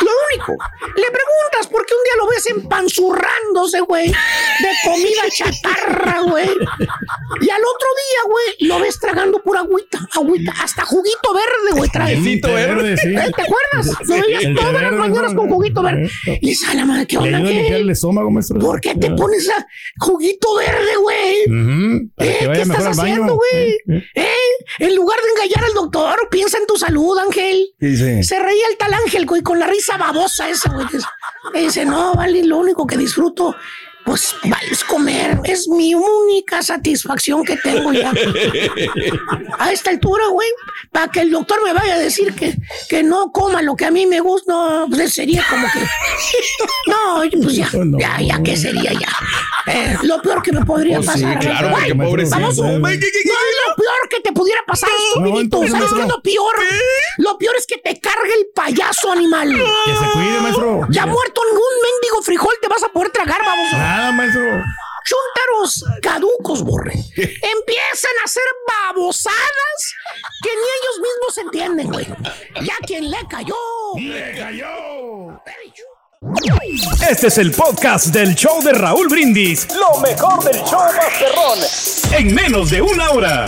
[0.00, 0.56] Lo único.
[0.96, 6.48] Le preguntas por qué un día lo ves empanzurrándose, güey, de comida chatarra, güey.
[6.48, 11.90] Y al otro día, güey, lo ves tragando pura agüita, agüita, hasta juguito verde, güey,
[11.90, 12.16] trae.
[12.16, 13.08] Juguito verde, sí.
[13.08, 13.32] ¿Eh?
[13.34, 14.08] ¿Te acuerdas?
[14.08, 16.10] Lo veías todas las mañanas con juguito verde.
[16.40, 17.36] Y dices, a la madre, ¿qué Le
[18.02, 18.22] onda?
[18.30, 18.58] maestro.
[18.58, 19.66] ¿Por qué te pones a
[19.98, 22.08] juguito verde, güey?
[22.18, 22.38] ¿Eh?
[22.52, 23.78] ¿Qué estás haciendo, güey?
[24.14, 24.28] Eh.
[24.78, 27.66] En lugar de engañar al doctor, piensa en tu salud, Ángel.
[27.80, 30.86] Se reía el tal Ángel, güey, con la risa babosa esa, güey.
[31.54, 33.56] dice, no, vale, lo único que disfruto,
[34.10, 34.34] pues,
[34.70, 35.38] es comer.
[35.44, 38.12] Es mi única satisfacción que tengo ya.
[39.58, 40.48] A esta altura, güey,
[40.90, 42.56] para que el doctor me vaya a decir que,
[42.88, 45.80] que no coma lo que a mí me gusta, no, pues sería como que...
[46.86, 47.98] No, pues ya, No.
[47.98, 49.08] ya, ya, ¿qué sería ya?
[49.66, 51.38] Eh, lo peor que me podría Oh, sí, pasar.
[51.38, 51.88] claro, güey.
[51.92, 52.36] porque pobrecito.
[52.40, 52.94] Vamos, Sí, no sí.
[52.94, 55.58] es lo peor que te pudiera pasar, estupidito.
[55.68, 56.54] ¿Sabes qué es lo peor?
[57.18, 59.48] Lo peor es que te cargue el payaso animal.
[59.52, 60.86] Que se cuide, maestro.
[60.90, 63.68] Ya muerto ningún mendigo frijol te vas a poder tragar, vamos.
[64.00, 64.40] Nada, maestro.
[65.04, 66.92] Chúntaros caducos, borre.
[66.92, 69.94] Empiezan a hacer babosadas
[70.42, 72.06] que ni ellos mismos entienden, güey.
[72.66, 73.54] Ya quien le cayó.
[73.98, 75.42] Le cayó.
[77.10, 79.68] Este es el podcast del show de Raúl Brindis.
[79.74, 81.58] Lo mejor del show Masterrón.
[82.12, 83.46] En menos de una hora.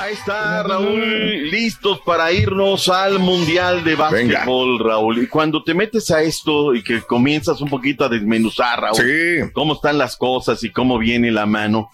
[0.00, 5.22] Ahí está, Raúl, listos para irnos al Mundial de Básquetbol, Raúl.
[5.22, 9.74] Y cuando te metes a esto y que comienzas un poquito a desmenuzar, Raúl, cómo
[9.74, 11.90] están las cosas y cómo viene la mano,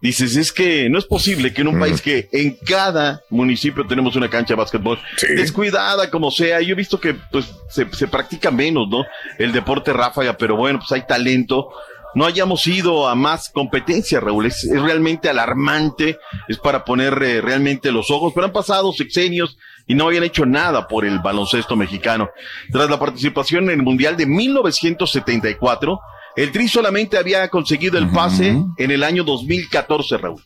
[0.00, 4.16] dices, es que no es posible que en un país que en cada municipio tenemos
[4.16, 4.98] una cancha de básquetbol,
[5.36, 9.04] descuidada como sea, yo he visto que pues se, se practica menos, ¿no?
[9.38, 11.68] El deporte ráfaga, pero bueno, pues hay talento
[12.14, 14.46] no hayamos ido a más competencia, Raúl.
[14.46, 19.56] Es, es realmente alarmante, es para poner eh, realmente los ojos, pero han pasado sexenios
[19.86, 22.30] y no habían hecho nada por el baloncesto mexicano.
[22.70, 26.00] Tras la participación en el Mundial de 1974,
[26.36, 30.42] el Tri solamente había conseguido el pase en el año 2014, Raúl.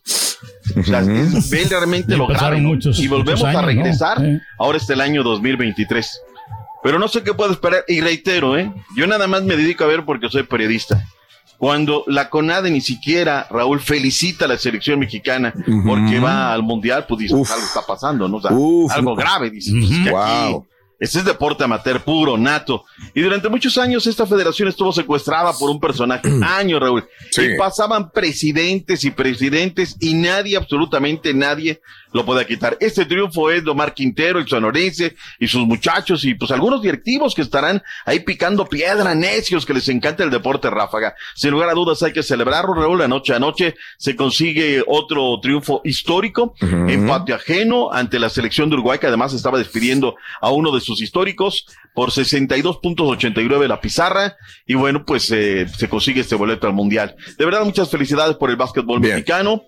[0.76, 2.60] O sea, es, realmente lo grave.
[2.60, 2.68] ¿no?
[2.68, 4.24] muchos- y volvemos a regresar.
[4.24, 4.40] Eh.
[4.58, 6.20] Ahora está el año 2023.
[6.82, 7.84] Pero no sé qué puedo esperar.
[7.88, 8.72] Y reitero, ¿eh?
[8.96, 11.04] Yo nada más me dedico a ver porque soy periodista.
[11.64, 15.54] Cuando la CONADE ni siquiera, Raúl, felicita a la selección mexicana
[15.86, 18.36] porque va al mundial, pues dices, algo está pasando, ¿no?
[18.36, 18.50] O sea,
[18.94, 19.72] algo grave, dices.
[19.72, 20.56] pues, que aquí,
[21.04, 22.86] Este es deporte amateur puro, nato.
[23.14, 26.26] Y durante muchos años esta federación estuvo secuestrada por un personaje.
[26.42, 27.06] Años, Raúl.
[27.36, 31.82] Y pasaban presidentes y presidentes y nadie, absolutamente nadie,
[32.14, 32.78] lo podía quitar.
[32.80, 37.34] Este triunfo es de Omar Quintero, el sonorense, y sus muchachos, y pues algunos directivos
[37.34, 41.16] que estarán ahí picando piedra, necios, que les encanta el deporte ráfaga.
[41.34, 45.38] Sin lugar a dudas hay que celebrarlo, Raúl, la noche a noche se consigue otro
[45.42, 50.72] triunfo histórico, empate ajeno ante la selección de Uruguay, que además estaba despidiendo a uno
[50.72, 54.36] de sus históricos por 62.89 la pizarra,
[54.66, 57.16] y bueno, pues eh, se consigue este boleto al Mundial.
[57.38, 59.64] De verdad, muchas felicidades por el básquetbol mexicano.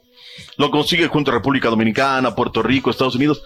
[0.58, 3.42] Lo consigue junto a República Dominicana, Puerto Rico, Estados Unidos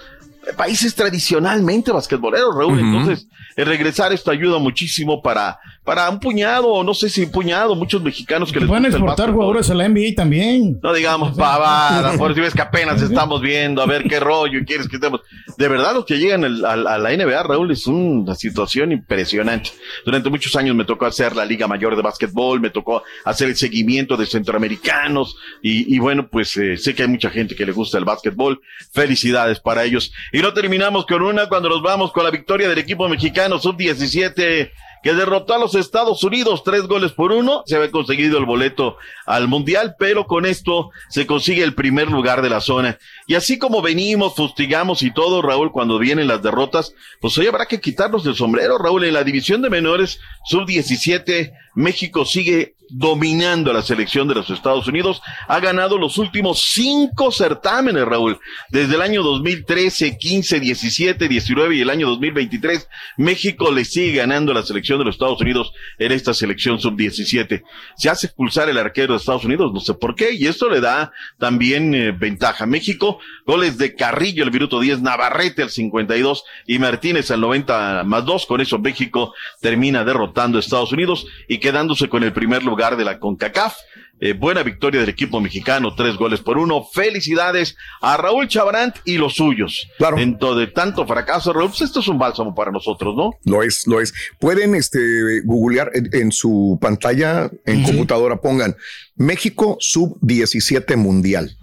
[0.56, 2.78] países tradicionalmente basquetboleros, Raúl.
[2.78, 3.26] Entonces,
[3.56, 8.02] el regresar esto ayuda muchísimo para, para un puñado, no sé si un puñado, muchos
[8.02, 10.78] mexicanos que les Pueden exportar jugadores a la NBA también.
[10.82, 14.88] No digamos pavada, por si ves que apenas estamos viendo, a ver qué rollo quieres
[14.88, 15.20] que estemos.
[15.58, 19.70] De verdad, los que llegan a, la NBA, Raúl, es una situación impresionante.
[20.04, 23.56] Durante muchos años me tocó hacer la Liga Mayor de Básquetbol, me tocó hacer el
[23.56, 27.98] seguimiento de centroamericanos y, bueno, pues eh, sé que hay mucha gente que le gusta
[27.98, 28.60] el básquetbol.
[28.92, 30.12] Felicidades para ellos.
[30.32, 34.70] Y no terminamos con una cuando nos vamos con la victoria del equipo mexicano sub-17
[35.02, 37.62] que derrotó a los Estados Unidos tres goles por uno.
[37.66, 42.42] Se había conseguido el boleto al Mundial, pero con esto se consigue el primer lugar
[42.42, 42.98] de la zona.
[43.26, 47.66] Y así como venimos, fustigamos y todo, Raúl, cuando vienen las derrotas, pues hoy habrá
[47.66, 49.04] que quitarnos el sombrero, Raúl.
[49.04, 54.86] En la división de menores sub-17, México sigue dominando a la selección de los Estados
[54.88, 55.22] Unidos.
[55.48, 58.38] Ha ganado los últimos cinco certámenes, Raúl.
[58.70, 64.52] Desde el año 2013, 15, 17, 19 y el año 2023, México le sigue ganando
[64.52, 67.62] a la selección de los Estados Unidos en esta selección sub-17.
[67.96, 70.80] Se hace expulsar el arquero de Estados Unidos, no sé por qué, y esto le
[70.80, 72.66] da también eh, ventaja.
[72.66, 78.24] México, goles de Carrillo el minuto 10, Navarrete al 52 y Martínez al 90 más
[78.24, 78.46] 2.
[78.46, 83.04] Con eso México termina derrotando a Estados Unidos y quedándose con el primer lugar de
[83.04, 83.76] la CONCACAF.
[84.22, 86.84] Eh, buena victoria del equipo mexicano, tres goles por uno.
[86.84, 89.88] Felicidades a Raúl Chabrant y los suyos.
[89.96, 90.16] Claro.
[90.16, 93.30] Dentro de tanto fracaso, Raúl, pues esto es un bálsamo para nosotros, ¿no?
[93.44, 94.12] Lo es, lo es.
[94.40, 98.74] Pueden este, googlear en, su pantalla, en computadora, pongan
[99.14, 101.56] México sub-17 mundial.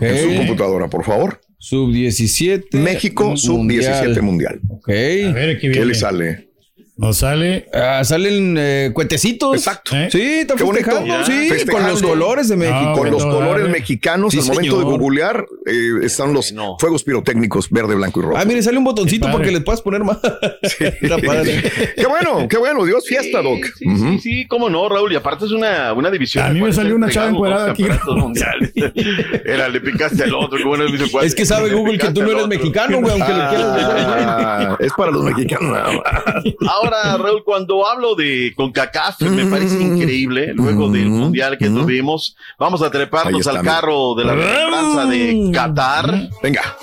[0.00, 1.40] En su computadora, por favor.
[1.58, 2.76] Sub-17.
[2.76, 4.60] México sub-17 mundial.
[4.68, 4.88] Ok.
[4.88, 6.53] A ver, ¿qué, ¿Qué le sale?
[6.96, 7.66] Nos sale.
[7.74, 9.56] Ah, salen eh, cuetecitos.
[9.56, 9.96] Exacto.
[10.10, 11.24] Sí, están festejando.
[11.24, 12.92] Sí, con los colores de México.
[12.94, 14.32] con los colores mexicanos.
[14.34, 18.36] al momento de googlear eh, están los fuegos pirotécnicos verde, blanco y rojo.
[18.38, 20.18] Ah, mire, sale un botoncito porque le puedas poner más.
[20.78, 22.84] qué bueno, qué bueno.
[22.84, 23.64] Dios fiesta, Doc.
[23.76, 25.12] Sí, sí, sí, cómo no, Raúl.
[25.12, 26.44] Y aparte es una, una división.
[26.44, 27.84] A mí me salió una chava encuadrada aquí.
[29.44, 30.58] Era, le picaste al otro.
[30.64, 30.84] Bueno,
[31.22, 33.78] es que sabe Google que tú no eres mexicano, güey, aunque le quieras
[34.26, 35.76] ah, Es para los mexicanos
[36.84, 42.82] ahora, Raúl, cuando hablo de CONCACAF, me parece increíble, luego del mundial que tuvimos, vamos
[42.82, 46.28] a treparnos al carro de la remembranza de Qatar.
[46.42, 46.76] Venga.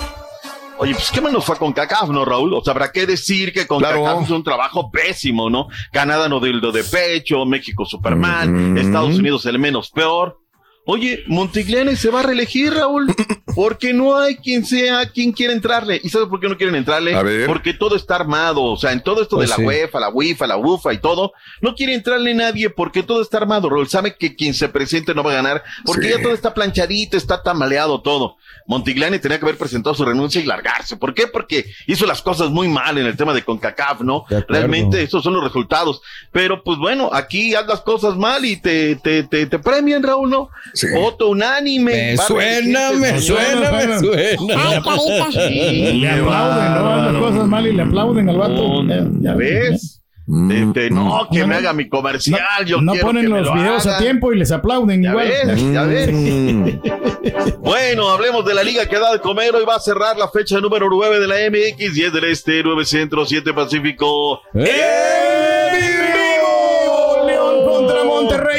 [0.77, 2.55] Oye, pues qué menos fue con CACAF, ¿no, Raúl?
[2.55, 5.67] O sea, habrá que decir que con CACAF es un trabajo pésimo, ¿no?
[5.91, 10.39] Canadá no dildo de pecho, México Superman, Estados Unidos el menos peor.
[10.83, 13.13] Oye, Montigliani se va a reelegir, Raúl,
[13.55, 16.01] porque no hay quien sea quien quiera entrarle.
[16.03, 17.45] ¿Y sabes por qué no quieren entrarle?
[17.45, 18.63] Porque todo está armado.
[18.63, 21.33] O sea, en todo esto de pues la UEFA, la UEFA, la UFA y todo,
[21.61, 23.87] no quiere entrarle nadie porque todo está armado, Raúl.
[23.89, 27.43] Sabe que quien se presente no va a ganar porque ya todo está planchadito, está
[27.43, 28.37] tamaleado todo.
[28.65, 30.97] Montigliani tenía que haber presentado su renuncia y largarse.
[30.97, 31.27] ¿Por qué?
[31.27, 34.25] Porque hizo las cosas muy mal en el tema de CONCACAF, ¿no?
[34.47, 36.01] Realmente esos son los resultados.
[36.31, 40.29] Pero pues bueno, aquí haz las cosas mal y te, te, te, te premian, Raúl,
[40.29, 40.49] ¿no?
[40.93, 41.91] Voto unánime.
[41.91, 44.69] Me suena, me suena, me suena.
[44.69, 46.89] le aplauden, ¿no?
[46.89, 48.83] Haz las cosas mal y le aplauden al vato.
[49.21, 50.01] ¿Ya ves?
[50.49, 52.39] Este, no, que me haga mi comercial.
[52.59, 55.27] No, yo no ponen los videos a tiempo y les aplauden ya igual.
[55.27, 56.09] Ves, ya ves.
[57.59, 59.53] bueno, hablemos de la liga que da de comer.
[59.53, 62.85] Hoy va a cerrar la fecha número 9 de la MX, 10 del Este, 9
[62.85, 64.41] Centro, 7 Pacífico.
[64.53, 65.30] ¡Eh!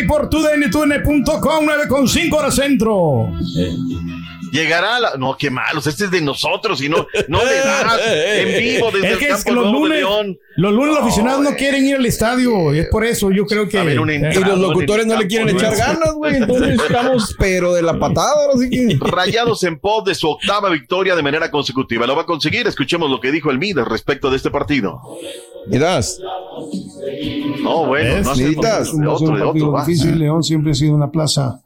[0.07, 3.33] Por tudn.com 9 con 5 horas centro.
[4.53, 5.17] Eh llegará la.
[5.17, 9.13] No, qué malos, este es de nosotros y no, no le das en vivo desde
[9.13, 10.39] el campo los lunes, de León.
[10.57, 13.69] Los lunes los aficionados no quieren ir al estadio y es por eso yo creo
[13.69, 13.79] que.
[13.83, 16.37] y los locutores no le quieren echar ganas, güey.
[16.37, 18.99] Entonces estamos, pero de la patada, ahora sí que.
[19.01, 22.07] Rayados en pos de su octava victoria de manera consecutiva.
[22.07, 22.67] Lo va a conseguir.
[22.67, 25.01] Escuchemos lo que dijo el Midas respecto de este partido.
[25.67, 26.19] Midas.
[27.63, 30.19] No, bueno, no es un, partido difícil.
[30.19, 31.62] León siempre ha sido una plaza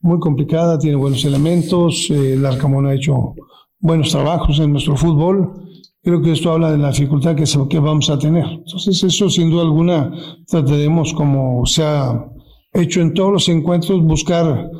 [0.00, 3.34] muy complicada, tiene buenos elementos, eh, el Arcamón ha hecho
[3.78, 5.68] buenos trabajos en nuestro fútbol
[6.02, 8.44] creo que esto habla de la dificultad que, que vamos a tener.
[8.44, 10.12] Entonces eso sin duda alguna
[10.46, 12.24] trataremos como se ha
[12.72, 14.70] hecho en todos los encuentros, buscar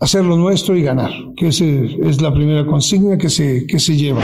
[0.00, 3.96] hacer lo nuestro y ganar, que ese es la primera consigna que se, que se
[3.96, 4.22] lleva.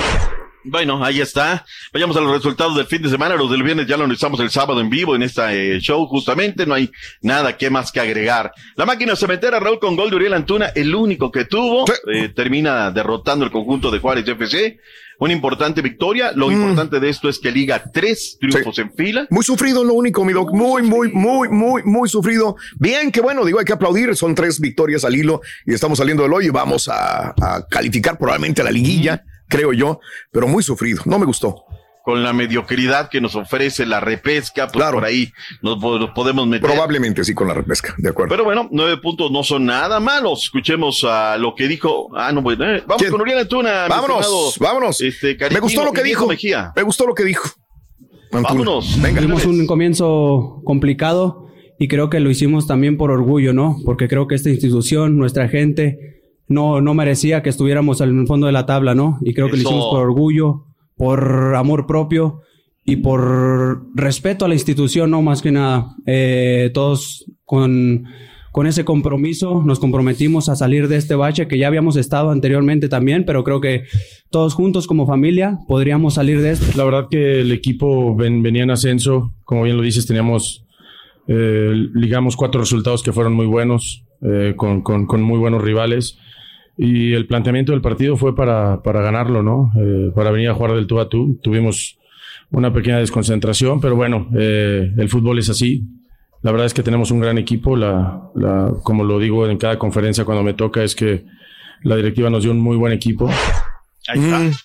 [0.65, 1.65] Bueno, ahí está.
[1.93, 3.37] Vayamos a los resultados del fin de semana.
[3.37, 6.65] Los del viernes ya lo analizamos el sábado en vivo en este show, justamente.
[6.65, 6.91] No hay
[7.21, 8.51] nada que más que agregar.
[8.77, 12.91] La máquina cementera, Raúl con gol de Uriel Antuna, el único que tuvo, eh, termina
[12.91, 14.79] derrotando el conjunto de Juárez FC.
[15.19, 16.33] Una importante victoria.
[16.33, 19.27] Lo importante de esto es que liga tres triunfos en fila.
[19.31, 20.51] Muy sufrido, lo único, mi doc.
[20.53, 22.57] Muy, muy, muy, muy, muy sufrido.
[22.77, 24.17] Bien, que bueno, digo, hay que aplaudir.
[24.17, 28.19] Son tres victorias al hilo y estamos saliendo del hoyo y vamos a, a calificar
[28.19, 30.01] probablemente a la liguilla, creo yo,
[30.32, 31.03] pero muy sufrido.
[31.07, 31.64] No me gustó.
[32.05, 35.32] Con la mediocridad que nos ofrece la repesca, pues por ahí
[35.62, 36.68] nos, po- nos podemos meter.
[36.68, 38.28] Probablemente sí con la repesca, de acuerdo.
[38.30, 40.42] Pero bueno, nueve puntos no son nada malos.
[40.45, 42.14] Escuchemos a lo que dijo.
[42.14, 43.11] Ah, no, bueno, eh, vamos ¿Quién?
[43.11, 43.84] con Uriel Antuna.
[43.84, 45.01] mi Vámonos, estimado, vámonos.
[45.01, 46.26] Este, Me gustó lo que dijo.
[46.26, 46.72] Mejía.
[46.76, 47.49] Me gustó lo que dijo.
[48.32, 48.49] Antuna.
[48.51, 49.01] Vámonos.
[49.01, 49.22] Venga.
[49.22, 51.47] Tuvimos un comienzo complicado
[51.78, 53.78] y creo que lo hicimos también por orgullo, ¿no?
[53.82, 56.14] Porque creo que esta institución, nuestra gente,
[56.49, 59.18] no, no merecía que estuviéramos en el fondo de la tabla, ¿no?
[59.22, 59.62] Y creo que Eso.
[59.64, 60.64] lo hicimos por orgullo,
[60.97, 62.40] por amor propio
[62.84, 65.22] y por respeto a la institución, ¿no?
[65.22, 65.95] Más que nada.
[66.07, 68.05] Eh, todos con,
[68.53, 72.88] con ese compromiso nos comprometimos a salir de este bache que ya habíamos estado anteriormente
[72.90, 73.84] también, pero creo que
[74.30, 76.66] todos juntos como familia podríamos salir de esto.
[76.76, 80.66] La verdad que el equipo ven- venía en ascenso, como bien lo dices, teníamos,
[81.26, 86.18] eh, ligamos cuatro resultados que fueron muy buenos, eh, con, con- con muy buenos rivales.
[86.77, 89.70] Y el planteamiento del partido fue para, para ganarlo, ¿no?
[89.81, 91.39] Eh, para venir a jugar del tú a tú.
[91.43, 91.99] Tuvimos
[92.51, 95.85] una pequeña desconcentración, pero bueno, eh, el fútbol es así.
[96.43, 97.77] La verdad es que tenemos un gran equipo.
[97.77, 101.25] La, la- como lo digo en cada conferencia cuando me toca, es que
[101.83, 103.29] la directiva nos dio un muy buen equipo.
[104.09, 104.61] Ahí está.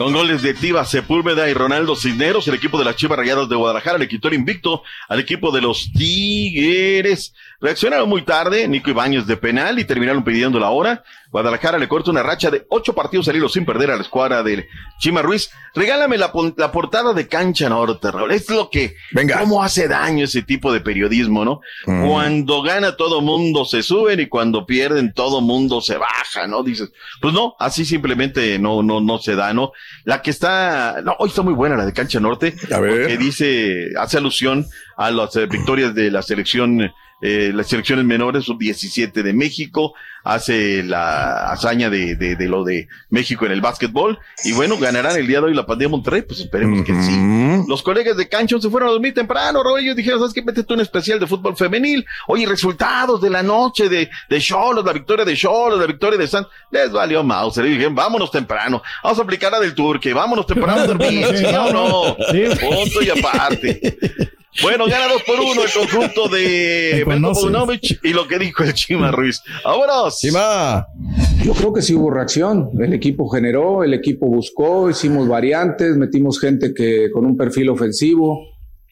[0.00, 3.54] Con goles de Tiva Sepúlveda y Ronaldo Cisneros, el equipo de las Chivas Rayadas de
[3.54, 7.34] Guadalajara le quitó el invicto al equipo de los Tigres.
[7.60, 11.04] Reaccionaron muy tarde, Nico Ibáñez de penal y terminaron pidiendo la hora.
[11.30, 14.42] Guadalajara le corta una racha de ocho partidos al hilo sin perder a la escuadra
[14.42, 14.66] del
[14.98, 15.50] Chima Ruiz.
[15.74, 18.32] Regálame la, portada de Cancha Norte, Raúl.
[18.32, 18.96] Es lo que,
[19.38, 21.60] cómo hace daño ese tipo de periodismo, ¿no?
[21.86, 22.08] Mm.
[22.08, 26.64] Cuando gana todo mundo se suben y cuando pierden todo mundo se baja, ¿no?
[26.64, 26.90] Dices,
[27.20, 29.72] pues no, así simplemente no, no, no se da, ¿no?
[30.04, 34.18] La que está, no, hoy está muy buena la de Cancha Norte, que dice, hace
[34.18, 34.66] alusión
[34.96, 39.94] a las eh, victorias de la selección, eh, las selecciones menores, sub 17 de México,
[40.22, 45.16] hace la hazaña de, de, de lo de México en el básquetbol, y bueno, ganarán
[45.16, 47.62] el día de hoy la pandemia Monterrey, pues esperemos que sí.
[47.68, 50.42] Los colegas de Cancho se fueron a dormir temprano, Raúl, ellos dijeron, ¿sabes qué?
[50.42, 54.92] Métete un especial de fútbol femenil, oye, resultados de la noche de, de Cholos, la
[54.92, 59.18] victoria de Cholos, la victoria de San, les valió Mauser, y dijeron, vámonos temprano, vamos
[59.18, 62.16] a aplicar la del Turque, vámonos temprano a dormir, Sí, ¿sí o no?
[62.30, 62.44] sí.
[62.60, 63.98] Punto y aparte.
[64.62, 67.04] Bueno, gana dos por uno el conjunto de.
[67.06, 69.40] Paunovic y lo que dijo el Chima Ruiz.
[69.64, 70.18] ¡Vámonos!
[70.18, 70.86] Chima.
[71.44, 72.70] Yo creo que sí hubo reacción.
[72.78, 78.40] El equipo generó, el equipo buscó, hicimos variantes, metimos gente que con un perfil ofensivo,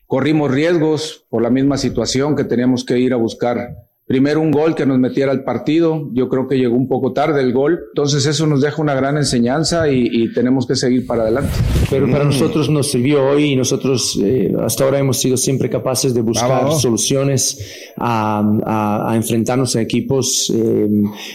[0.07, 3.88] corrimos riesgos por la misma situación que teníamos que ir a buscar.
[4.09, 6.09] Primero un gol que nos metiera al partido.
[6.15, 7.79] Yo creo que llegó un poco tarde el gol.
[7.91, 11.53] Entonces eso nos deja una gran enseñanza y, y tenemos que seguir para adelante.
[11.91, 16.15] Pero para nosotros nos sirvió hoy y nosotros eh, hasta ahora hemos sido siempre capaces
[16.15, 16.79] de buscar Bravo.
[16.79, 20.89] soluciones a, a- a enfrentarnos a equipos eh,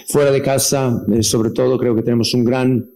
[0.08, 1.00] fuera de casa.
[1.14, 2.90] Eh, sobre todo creo que tenemos un gran,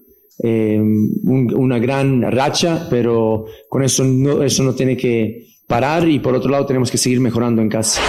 [0.43, 6.17] eh, un- una gran racha, pero con eso no, eso no tiene que parar y
[6.17, 8.01] por otro lado tenemos que seguir mejorando en casa.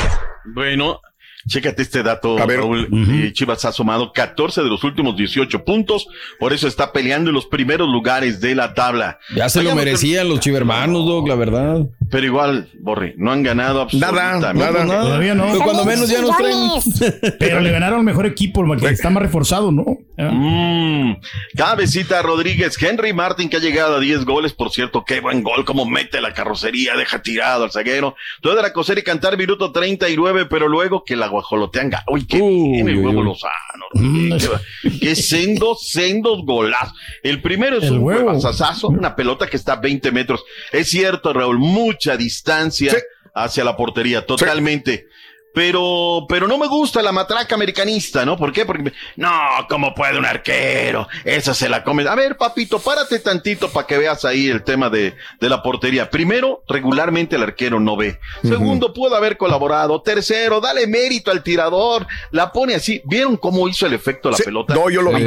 [0.55, 1.01] Bueno,
[1.49, 2.89] chécate este dato, Raúl.
[3.11, 6.07] Eh, Chivas ha sumado 14 de los últimos 18 puntos,
[6.39, 9.19] por eso está peleando en los primeros lugares de la tabla.
[9.35, 11.87] Ya se lo merecían los chivermanos, Doc, la verdad.
[12.11, 15.03] Pero igual, Borre, no han ganado absolutamente nada.
[15.03, 15.47] Todavía no.
[15.47, 17.37] Pero cuando menos ya nos traen.
[17.39, 19.85] Pero le ganaron al mejor equipo, el que está más reforzado, ¿no?
[20.17, 21.13] Mm,
[21.57, 25.65] Cabecita Rodríguez, Henry Martin que ha llegado a 10 goles, por cierto, qué buen gol,
[25.65, 28.17] como mete la carrocería, deja tirado al zaguero.
[28.41, 31.91] Todo de la coser y cantar minuto 39, pero luego que la guajolotean.
[32.09, 33.53] Uy, qué bien el huevo Lozano.
[33.95, 34.39] Rodríguez,
[34.83, 36.95] qué, qué sendos, sendos golazos.
[37.23, 40.45] El primero es un huevazazazo, una pelota que está a 20 metros.
[40.73, 41.59] Es cierto, Raúl,
[41.99, 42.95] mucha distancia
[43.35, 45.07] hacia la portería, totalmente.
[45.55, 48.37] pero, pero no me gusta la matraca americanista, ¿no?
[48.37, 48.65] ¿Por qué?
[48.65, 49.31] Porque, me- no,
[49.69, 51.09] ¿cómo puede un arquero?
[51.25, 52.07] Esa se la come.
[52.07, 56.11] A ver, papito, párate tantito para que veas ahí el tema de, de la portería.
[56.11, 58.21] Primero, regularmente el arquero no ve.
[58.45, 60.01] Segundo, pudo haber colaborado.
[60.03, 62.07] Tercero, dale mérito al tirador.
[62.31, 63.03] La pone así.
[63.07, 64.75] ¿Vieron cómo hizo el efecto la Sí, pelota?
[64.75, 65.25] no, yo lo vi.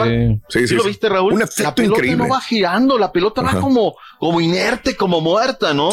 [0.47, 0.89] Sí, sí, ¿Sí lo sí.
[0.89, 1.33] viste, Raúl?
[1.33, 2.23] Un efecto la pelota increíble.
[2.27, 3.55] no va girando, la pelota Ajá.
[3.55, 5.89] va como, como inerte, como muerta, ¿no?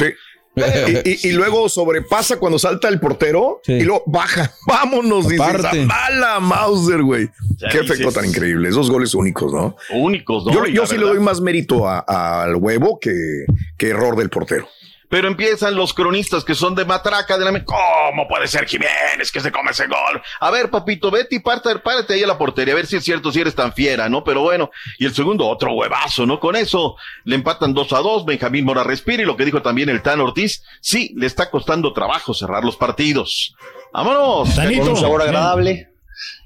[1.04, 4.52] Y, y- y luego sobrepasa cuando salta el portero y luego baja.
[4.66, 5.42] Vámonos, dice.
[5.42, 5.78] Aparte.
[5.82, 7.28] esa Mala Mauser, güey.
[7.56, 8.68] Ya Qué efecto tan increíble.
[8.68, 9.76] Esos goles únicos, ¿no?
[9.94, 10.52] Únicos, ¿no?
[10.52, 11.98] Yo, yo sí le doy más mérito a-
[12.42, 13.44] al huevo que,
[13.76, 14.68] que error del portero.
[15.08, 17.64] Pero empiezan los cronistas que son de matraca de la...
[17.64, 20.20] ¿Cómo puede ser Jiménez que se come ese gol?
[20.40, 23.04] A ver, papito, vete y párate, párate ahí a la portería, a ver si es
[23.04, 24.22] cierto, si eres tan fiera, ¿no?
[24.22, 26.38] Pero bueno, y el segundo, otro huevazo, ¿no?
[26.38, 29.88] Con eso le empatan dos a dos, Benjamín Mora respira y lo que dijo también
[29.88, 33.54] el Tan Ortiz, sí, le está costando trabajo cerrar los partidos.
[33.92, 34.50] ¡Vámonos!
[34.54, 35.88] Con un sabor agradable.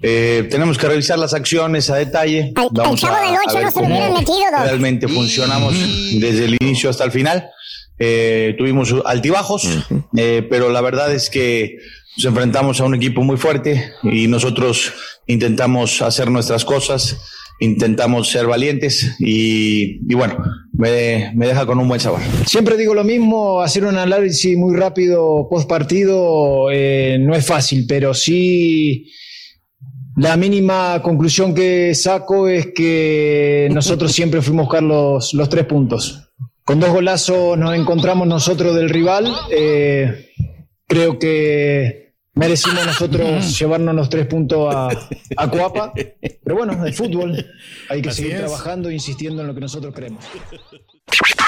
[0.00, 2.52] Eh, tenemos que revisar las acciones a detalle.
[2.54, 4.64] Vamos Chavo ver no se lo cómo hubieran metido, Doc.
[4.64, 7.48] realmente funcionamos desde el inicio hasta el final.
[7.99, 9.86] Eh, tuvimos altibajos,
[10.16, 11.78] eh, pero la verdad es que
[12.16, 14.93] nos enfrentamos a un equipo muy fuerte y nosotros
[15.26, 17.18] intentamos hacer nuestras cosas,
[17.61, 20.36] intentamos ser valientes y, y bueno,
[20.72, 22.20] me, me deja con un buen sabor.
[22.47, 27.86] Siempre digo lo mismo, hacer un análisis muy rápido post partido eh, no es fácil,
[27.86, 29.07] pero sí
[30.16, 35.64] la mínima conclusión que saco es que nosotros siempre fuimos a buscar los, los tres
[35.64, 36.32] puntos.
[36.72, 39.30] Con dos golazos nos encontramos nosotros del rival.
[39.50, 40.30] eh,
[40.86, 44.88] creo que merecimos nosotros llevarnos los tres puntos a,
[45.36, 45.92] a Coapa.
[46.42, 47.44] Pero bueno, el fútbol.
[47.90, 50.24] Hay que seguir trabajando e insistiendo en lo que nosotros creemos.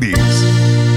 [0.00, 0.95] Mendes.